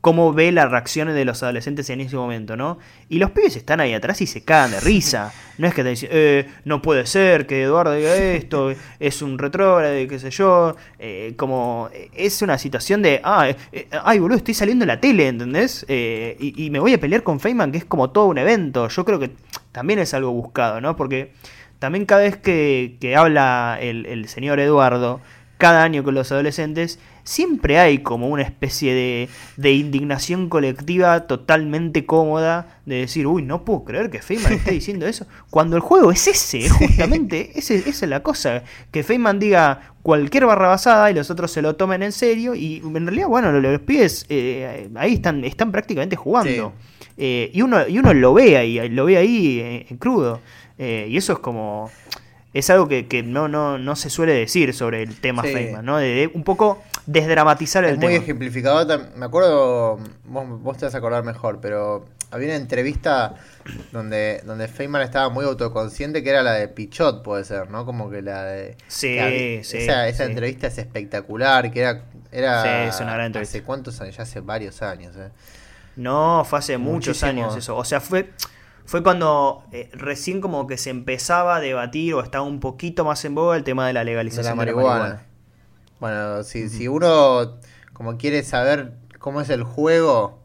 Cómo 0.00 0.32
ve 0.32 0.50
las 0.50 0.70
reacciones 0.70 1.14
de 1.14 1.24
los 1.26 1.42
adolescentes 1.42 1.90
en 1.90 2.00
ese 2.00 2.16
momento, 2.16 2.56
¿no? 2.56 2.78
Y 3.08 3.18
los 3.18 3.32
pibes 3.32 3.56
están 3.56 3.80
ahí 3.80 3.92
atrás 3.92 4.22
y 4.22 4.26
se 4.26 4.42
cagan 4.42 4.70
de 4.70 4.80
risa. 4.80 5.32
No 5.58 5.66
es 5.66 5.74
que 5.74 5.82
te 5.82 5.90
dicen, 5.90 6.08
eh, 6.10 6.48
no 6.64 6.80
puede 6.80 7.04
ser 7.04 7.46
que 7.46 7.62
Eduardo 7.62 7.92
diga 7.92 8.14
esto, 8.16 8.72
es 9.00 9.20
un 9.20 9.38
retrógrado, 9.38 9.94
qué 10.08 10.18
sé 10.18 10.30
yo. 10.30 10.74
Eh, 10.98 11.34
como, 11.36 11.90
eh, 11.92 12.10
es 12.14 12.40
una 12.40 12.56
situación 12.56 13.02
de, 13.02 13.20
ah, 13.22 13.48
eh, 13.72 13.88
ay, 14.04 14.18
boludo, 14.18 14.38
estoy 14.38 14.54
saliendo 14.54 14.84
en 14.84 14.88
la 14.88 15.00
tele, 15.00 15.28
¿entendés? 15.28 15.84
Y, 15.88 16.64
y 16.64 16.70
me 16.70 16.78
voy 16.78 16.94
a 16.94 17.00
pelear 17.00 17.22
con 17.22 17.38
Feynman, 17.38 17.70
que 17.72 17.78
es 17.78 17.84
como 17.84 18.10
todo 18.10 18.26
un 18.26 18.38
evento. 18.38 18.88
Yo 18.88 19.04
creo 19.04 19.18
que 19.18 19.32
también 19.72 19.98
es 19.98 20.14
algo 20.14 20.32
buscado, 20.32 20.80
¿no? 20.80 20.96
Porque 20.96 21.32
también 21.78 22.06
cada 22.06 22.22
vez 22.22 22.36
que, 22.36 22.96
que 23.00 23.16
habla 23.16 23.78
el, 23.80 24.06
el 24.06 24.28
señor 24.28 24.60
Eduardo, 24.60 25.20
cada 25.58 25.82
año 25.82 26.02
con 26.04 26.14
los 26.14 26.32
adolescentes, 26.32 26.98
siempre 27.30 27.78
hay 27.78 27.98
como 27.98 28.28
una 28.28 28.42
especie 28.42 28.92
de, 28.92 29.28
de 29.56 29.72
indignación 29.72 30.48
colectiva 30.48 31.28
totalmente 31.28 32.04
cómoda 32.04 32.80
de 32.86 32.96
decir, 32.96 33.28
uy, 33.28 33.42
no 33.42 33.64
puedo 33.64 33.84
creer 33.84 34.10
que 34.10 34.20
Feynman 34.20 34.54
esté 34.54 34.72
diciendo 34.72 35.06
eso, 35.06 35.26
cuando 35.50 35.76
el 35.76 35.82
juego 35.82 36.10
es 36.10 36.26
ese, 36.26 36.68
justamente, 36.68 37.52
ese, 37.54 37.76
esa 37.76 38.04
es 38.04 38.08
la 38.08 38.24
cosa, 38.24 38.64
que 38.90 39.04
Feynman 39.04 39.38
diga 39.38 39.92
cualquier 40.02 40.46
barra 40.46 40.68
basada 40.68 41.08
y 41.10 41.14
los 41.14 41.30
otros 41.30 41.52
se 41.52 41.62
lo 41.62 41.76
tomen 41.76 42.02
en 42.02 42.10
serio, 42.10 42.56
y 42.56 42.82
en 42.84 43.06
realidad, 43.06 43.28
bueno, 43.28 43.52
los, 43.52 43.62
los 43.62 43.80
pibes 43.82 44.26
eh, 44.28 44.90
ahí 44.96 45.14
están, 45.14 45.44
están 45.44 45.70
prácticamente 45.70 46.16
jugando. 46.16 46.72
Eh, 47.22 47.50
y, 47.52 47.60
uno, 47.60 47.86
y 47.86 47.98
uno 47.98 48.14
lo 48.14 48.32
ve 48.32 48.56
ahí, 48.56 48.88
lo 48.88 49.04
ve 49.04 49.18
ahí 49.18 49.60
eh, 49.60 49.86
en 49.88 49.98
crudo. 49.98 50.40
Eh, 50.78 51.06
y 51.10 51.18
eso 51.18 51.34
es 51.34 51.38
como. 51.38 51.90
Es 52.52 52.68
algo 52.70 52.88
que, 52.88 53.06
que 53.06 53.22
no, 53.22 53.46
no, 53.48 53.78
no 53.78 53.94
se 53.96 54.10
suele 54.10 54.32
decir 54.32 54.74
sobre 54.74 55.02
el 55.02 55.20
tema 55.20 55.42
Sí. 55.42 55.52
Feynman, 55.52 55.84
¿no? 55.84 55.98
De, 55.98 56.08
de 56.08 56.26
un 56.34 56.42
poco 56.42 56.82
desdramatizar 57.06 57.84
el 57.84 57.92
Es 57.92 57.98
muy 57.98 58.08
tema. 58.08 58.22
ejemplificador. 58.22 58.86
tam- 58.86 59.14
Me 59.14 59.26
acuerdo, 59.26 59.98
vos, 60.24 60.60
vos 60.60 60.76
te 60.76 60.84
vas 60.86 60.94
a 60.94 60.98
acordar 60.98 61.22
mejor, 61.22 61.60
pero 61.60 62.06
había 62.32 62.48
una 62.48 62.56
entrevista 62.56 63.34
donde, 63.92 64.40
donde 64.44 64.66
Feynman 64.68 65.02
estaba 65.02 65.28
muy 65.28 65.44
autoconsciente, 65.44 66.22
que 66.24 66.30
era 66.30 66.42
la 66.42 66.54
de 66.54 66.66
Pichot, 66.68 67.22
puede 67.22 67.44
ser, 67.44 67.70
¿no? 67.70 67.84
Como 67.86 68.10
que 68.10 68.20
la 68.22 68.42
de... 68.44 68.76
Sí, 68.88 69.18
había- 69.18 69.62
sí, 69.64 69.78
Esa, 69.78 70.08
esa 70.08 70.24
sí. 70.24 70.30
entrevista 70.30 70.66
es 70.66 70.78
espectacular, 70.78 71.70
que 71.70 71.80
era... 71.80 72.02
era 72.32 72.62
Sí, 72.62 72.94
es 72.96 73.00
una 73.00 73.12
gran 73.14 73.26
entrevista. 73.26 73.58
¿Hace 73.58 73.64
cuántos 73.64 74.00
años? 74.00 74.16
Ya 74.16 74.24
hace 74.24 74.40
varios 74.40 74.82
años, 74.82 75.14
¿eh? 75.16 75.28
No, 75.96 76.44
fue 76.48 76.58
hace 76.60 76.78
muchos 76.78 77.22
años 77.22 77.56
eso. 77.56 77.76
O 77.76 77.84
sea, 77.84 78.00
fue, 78.00 78.30
fue 78.90 79.04
cuando 79.04 79.62
eh, 79.70 79.88
recién 79.92 80.40
como 80.40 80.66
que 80.66 80.76
se 80.76 80.90
empezaba 80.90 81.54
a 81.54 81.60
debatir 81.60 82.12
o 82.14 82.24
estaba 82.24 82.42
un 82.42 82.58
poquito 82.58 83.04
más 83.04 83.24
en 83.24 83.36
boga 83.36 83.54
el 83.54 83.62
tema 83.62 83.86
de 83.86 83.92
la 83.92 84.00
De 84.00 84.06
legalización 84.06 84.46
de 84.46 84.50
la 84.50 84.54
marihuana. 84.56 85.26
Bueno, 86.00 86.42
si, 86.42 86.68
si 86.68 86.88
uno 86.88 87.60
como 87.92 88.18
quiere 88.18 88.42
saber 88.42 88.94
cómo 89.20 89.42
es 89.42 89.50
el 89.50 89.62
juego 89.62 90.40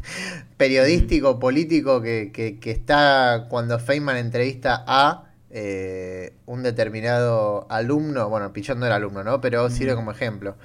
periodístico, 0.56 1.38
político 1.38 2.00
que, 2.00 2.32
que, 2.32 2.58
que 2.58 2.70
está 2.70 3.44
cuando 3.50 3.78
Feynman 3.78 4.16
entrevista 4.16 4.82
a, 4.86 5.24
eh, 5.50 6.32
un 6.46 6.62
determinado 6.62 7.66
alumno, 7.68 8.30
bueno, 8.30 8.54
Pichón 8.54 8.80
no 8.80 8.86
era 8.86 8.94
alumno, 8.94 9.22
¿no? 9.22 9.42
Pero 9.42 9.68
sirve 9.68 9.94
como 9.94 10.12
ejemplo. 10.12 10.56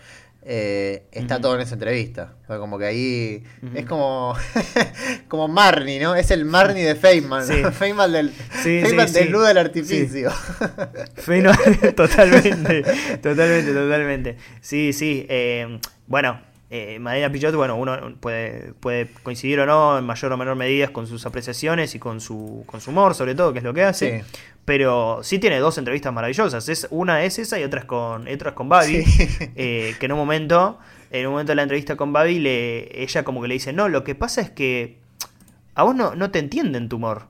Eh, 0.49 1.03
está 1.11 1.41
todo 1.41 1.55
en 1.55 1.61
esa 1.61 1.73
entrevista. 1.73 2.35
O 2.47 2.57
como 2.57 2.79
que 2.79 2.85
ahí 2.85 3.43
es 3.75 3.85
como 3.85 4.33
como 5.27 5.49
Marnie, 5.49 5.99
¿no? 5.99 6.15
Es 6.15 6.31
el 6.31 6.45
Marnie 6.45 6.85
de 6.85 6.95
Feynman, 6.95 7.45
Sí. 7.45 7.61
¿no? 7.61 7.71
Feynman 7.73 8.11
del 8.13 8.29
Sí, 8.63 8.79
Feynman 8.81 9.09
sí, 9.09 9.13
del 9.15 9.25
sí. 9.25 9.29
nudo 9.29 9.43
del 9.43 9.57
artificio. 9.57 10.31
Fino, 11.15 11.51
totalmente, 11.95 12.83
totalmente, 13.21 13.73
totalmente. 13.73 14.37
Sí, 14.61 14.93
sí. 14.93 15.25
eh, 15.27 15.79
bueno, 16.07 16.39
eh, 16.69 16.99
Madina 16.99 17.31
Pichot, 17.31 17.55
bueno, 17.55 17.77
uno 17.77 17.97
puede, 18.19 18.73
puede 18.73 19.07
coincidir 19.23 19.59
o 19.61 19.65
no 19.65 19.97
en 19.97 20.05
mayor 20.05 20.33
o 20.33 20.37
menor 20.37 20.55
medida 20.55 20.89
con 20.89 21.07
sus 21.07 21.25
apreciaciones 21.25 21.95
y 21.95 21.99
con 21.99 22.19
su, 22.19 22.63
con 22.65 22.81
su 22.81 22.91
humor, 22.91 23.15
sobre 23.15 23.35
todo, 23.35 23.53
que 23.53 23.59
es 23.59 23.63
lo 23.63 23.73
que 23.73 23.83
hace. 23.83 24.21
Sí. 24.21 24.39
Pero 24.65 25.19
sí 25.23 25.39
tiene 25.39 25.59
dos 25.59 25.77
entrevistas 25.77 26.11
maravillosas. 26.11 26.67
Es, 26.67 26.87
una 26.91 27.23
es 27.23 27.39
esa 27.39 27.57
y 27.57 27.63
otra 27.63 27.79
es 27.81 27.85
con, 27.85 28.27
otra 28.27 28.49
es 28.49 28.55
con 28.55 28.67
Babi. 28.67 29.03
Sí. 29.03 29.27
eh, 29.55 29.95
que 29.97 30.05
en 30.07 30.11
un 30.11 30.17
momento, 30.17 30.77
en 31.09 31.25
un 31.27 31.31
momento 31.31 31.51
de 31.51 31.55
la 31.55 31.63
entrevista 31.63 31.95
con 31.95 32.11
Babi, 32.11 32.39
le, 32.39 33.01
ella 33.01 33.23
como 33.23 33.41
que 33.41 33.47
le 33.47 33.53
dice, 33.53 33.71
no, 33.71 33.87
lo 33.87 34.03
que 34.03 34.13
pasa 34.13 34.41
es 34.41 34.49
que 34.49 34.97
a 35.73 35.83
vos 35.83 35.95
no, 35.95 36.15
no 36.15 36.31
te 36.31 36.39
entienden 36.39 36.89
tu 36.89 36.97
humor. 36.97 37.27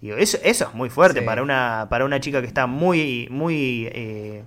Digo, 0.00 0.16
eso, 0.16 0.38
eso 0.42 0.68
es 0.68 0.74
muy 0.74 0.88
fuerte 0.88 1.20
Sí. 1.20 1.26
para 1.26 1.42
una 1.42 1.88
para 1.90 2.04
una 2.04 2.20
chica 2.20 2.40
que 2.42 2.46
está 2.46 2.66
muy 2.66 3.26
muy 3.30 3.88
eh, 3.90 4.44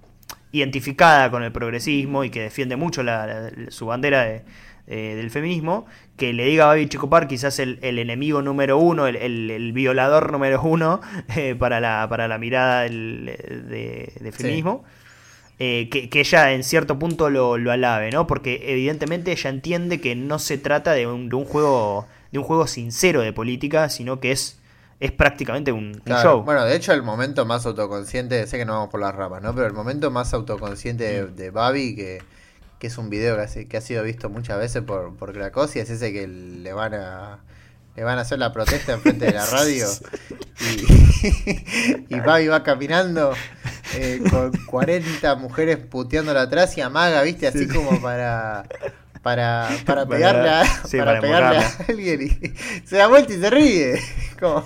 identificada 0.51 1.29
con 1.31 1.43
el 1.43 1.51
progresismo 1.51 2.23
y 2.23 2.29
que 2.29 2.41
defiende 2.41 2.75
mucho 2.75 3.03
la- 3.03 3.27
la- 3.27 3.51
su 3.71 3.85
bandera 3.85 4.23
de- 4.23 4.43
eh, 4.89 5.15
del 5.15 5.29
feminismo, 5.31 5.85
que 6.15 6.31
le 6.31 6.45
diga 6.45 6.63
a 6.63 6.67
Babi 6.67 6.87
Chicopar 6.87 7.27
quizás 7.27 7.59
el, 7.59 7.77
el 7.81 7.99
enemigo 7.99 8.41
número 8.41 8.77
uno, 8.77 9.05
el, 9.07 9.17
el- 9.17 9.51
el 9.51 9.73
violador 9.73 10.31
número 10.31 10.61
uno 10.61 11.01
eh, 11.35 11.55
para, 11.55 11.79
la, 11.81 12.07
para 12.09 12.27
la 12.29 12.37
mirada 12.37 12.83
del, 12.83 13.25
de, 13.69 14.13
de 14.19 14.31
feminismo. 14.31 14.83
eh, 15.59 15.89
que, 15.91 16.07
que 16.09 16.19
ella 16.21 16.53
en 16.53 16.63
cierto 16.63 16.99
punto 16.99 17.29
lo, 17.29 17.57
lo 17.57 17.71
alabe, 17.71 18.11
¿no? 18.11 18.27
Porque 18.27 18.61
evidentemente 18.71 19.31
ella 19.31 19.49
entiende 19.49 19.99
que 19.99 20.15
no 20.15 20.39
se 20.39 20.57
trata 20.57 20.93
de 20.93 21.07
un, 21.07 21.29
de 21.29 21.35
un 21.35 21.45
juego 21.45 22.07
de 22.31 22.39
un 22.39 22.45
juego 22.45 22.67
sincero 22.67 23.21
de 23.21 23.31
política, 23.33 23.89
sino 23.89 24.19
que 24.19 24.31
es, 24.31 24.59
es 24.99 25.11
prácticamente 25.11 25.71
un, 25.71 25.85
un 25.87 25.93
Claro. 26.05 26.29
show. 26.31 26.43
Bueno, 26.43 26.65
de 26.65 26.75
hecho, 26.75 26.91
el 26.93 27.03
momento 27.03 27.45
más 27.45 27.65
autoconsciente, 27.65 28.45
sé 28.47 28.57
que 28.57 28.65
no 28.65 28.73
vamos 28.73 28.89
por 28.89 28.99
las 28.99 29.13
ramas, 29.15 29.41
¿no? 29.43 29.53
Pero 29.53 29.67
el 29.67 29.73
momento 29.73 30.09
más 30.11 30.33
autoconsciente 30.33 31.03
de, 31.03 31.23
Mm. 31.23 31.35
de 31.35 31.49
Babi, 31.51 31.95
que, 31.95 32.21
que 32.79 32.87
es 32.87 32.97
un 32.97 33.09
video 33.09 33.35
que, 33.35 33.41
hace- 33.43 33.67
que 33.67 33.77
ha 33.77 33.81
sido 33.81 34.03
visto 34.03 34.29
muchas 34.29 34.57
veces 34.59 34.81
por, 34.83 35.15
por 35.15 35.33
Cracosia, 35.33 35.83
es 35.83 35.89
ese 35.89 36.11
que 36.13 36.27
le 36.27 36.73
van 36.73 36.93
a 36.93 37.39
le 37.95 38.03
van 38.03 38.19
a 38.19 38.21
hacer 38.21 38.37
la 38.37 38.53
protesta 38.53 38.93
enfrente 38.93 39.25
de 39.25 39.31
la 39.33 39.43
radio 39.51 39.87
y, 40.59 42.05
y 42.15 42.19
Babi 42.19 42.47
va 42.47 42.61
caminando 42.63 43.33
eh, 43.95 44.21
con 44.29 44.51
40 44.67 45.33
mujeres 45.35 45.77
puteándola 45.77 46.43
atrás 46.43 46.77
y 46.77 46.81
amaga, 46.81 47.21
¿viste? 47.23 47.47
Así 47.47 47.65
Sí. 47.65 47.67
como 47.67 47.99
para 47.99 48.65
para, 49.27 49.67
para 49.85 50.05
Para- 50.05 50.07
pegarle 50.07 50.49
a, 50.49 50.63
sí, 50.85 50.97
para 50.97 51.11
para 51.19 51.21
pegarle 51.21 51.57
a 51.57 51.71
alguien 51.89 52.21
y 52.21 52.87
se 52.87 52.95
da 52.95 53.07
vuelta 53.07 53.33
y 53.33 53.39
se 53.41 53.49
ríe. 53.49 53.99
Como... 54.39 54.63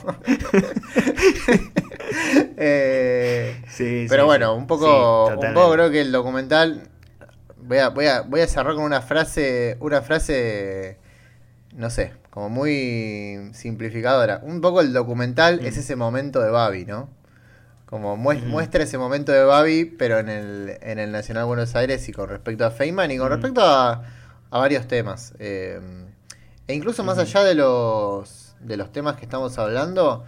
Eh, 2.57 3.61
Sí, 3.69 4.05
pero 4.09 4.23
sí, 4.23 4.27
bueno, 4.27 4.53
un 4.55 4.67
poco, 4.67 5.27
un 5.27 5.53
poco 5.53 5.73
creo 5.73 5.89
que 5.89 6.01
el 6.01 6.11
documental. 6.11 6.87
Voy 7.63 7.77
a, 7.77 7.89
voy 7.89 8.05
a, 8.07 8.21
voy 8.21 8.41
a 8.41 8.47
cerrar 8.47 8.75
con 8.75 8.83
una 8.83 9.01
frase, 9.01 9.77
una 9.79 10.01
frase, 10.01 10.97
no 11.75 11.89
sé, 11.89 12.13
como 12.29 12.49
muy 12.49 13.49
simplificadora. 13.53 14.41
Un 14.43 14.61
poco 14.61 14.81
el 14.81 14.93
documental 14.93 15.61
Mm. 15.61 15.65
es 15.65 15.77
ese 15.77 15.95
momento 15.95 16.41
de 16.41 16.49
Babi, 16.51 16.85
¿no? 16.85 17.09
Como 17.85 18.13
Ujú. 18.13 18.21
muestra 18.45 18.83
ese 18.83 18.97
momento 18.97 19.31
de 19.31 19.43
Babi, 19.43 19.85
pero 19.85 20.19
en 20.19 20.29
el, 20.29 20.77
en 20.81 20.99
el 20.99 21.11
Nacional 21.11 21.45
Buenos 21.45 21.75
Aires 21.75 22.07
y 22.09 22.11
con 22.13 22.29
respecto 22.29 22.65
a 22.65 22.71
Feynman 22.71 23.11
y 23.11 23.17
con 23.17 23.27
Ujú. 23.27 23.35
respecto 23.35 23.61
a, 23.63 24.03
a 24.51 24.59
varios 24.59 24.87
temas. 24.87 25.33
Eh, 25.39 25.79
e 26.67 26.73
incluso 26.73 27.03
más 27.03 27.17
allá 27.17 27.43
de 27.43 27.55
los, 27.55 28.55
de 28.59 28.77
los 28.77 28.91
temas 28.91 29.15
que 29.15 29.23
estamos 29.23 29.57
hablando, 29.57 30.23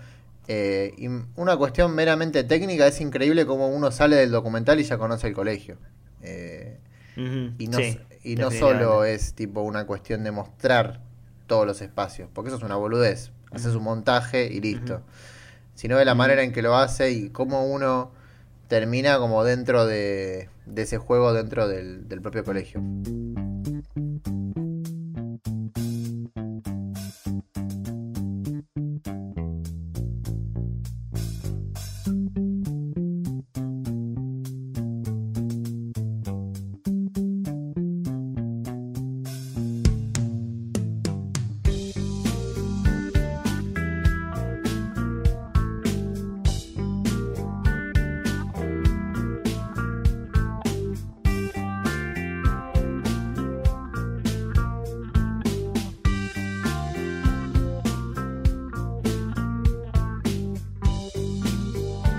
eh, 0.48 0.94
y 0.98 1.08
una 1.36 1.56
cuestión 1.58 1.94
meramente 1.94 2.44
técnica, 2.44 2.88
es 2.88 3.00
increíble 3.00 3.46
cómo 3.46 3.68
uno 3.68 3.92
sale 3.92 4.16
del 4.16 4.32
documental 4.32 4.80
y 4.80 4.84
ya 4.84 4.98
conoce 4.98 5.28
el 5.28 5.34
colegio. 5.34 5.78
Eh, 6.22 6.80
y 7.16 7.68
no, 7.68 7.78
sí, 7.78 8.00
y 8.24 8.36
no 8.36 8.50
solo 8.50 9.04
es 9.06 9.36
tipo 9.36 9.62
una 9.62 9.86
cuestión 9.86 10.24
de 10.24 10.32
mostrar 10.32 11.02
todos 11.46 11.68
los 11.68 11.82
espacios, 11.82 12.30
porque 12.34 12.48
eso 12.48 12.58
es 12.58 12.64
una 12.64 12.76
boludez. 12.76 13.32
Haces 13.52 13.76
un 13.76 13.84
montaje 13.84 14.48
y 14.52 14.60
listo. 14.60 15.02
Sino 15.76 15.98
de 15.98 16.06
la 16.06 16.16
manera 16.16 16.44
en 16.44 16.54
que 16.54 16.62
lo 16.62 16.76
hace 16.76 17.12
y 17.12 17.30
cómo 17.30 17.66
uno 17.66 18.12
termina 18.68 19.18
como 19.20 19.44
dentro 19.44 19.86
de, 19.86 20.50
de 20.66 20.82
ese 20.82 20.98
juego 20.98 21.34
dentro 21.34 21.68
del, 21.68 22.08
del 22.08 22.22
propio 22.22 22.44
colegio. 22.44 22.82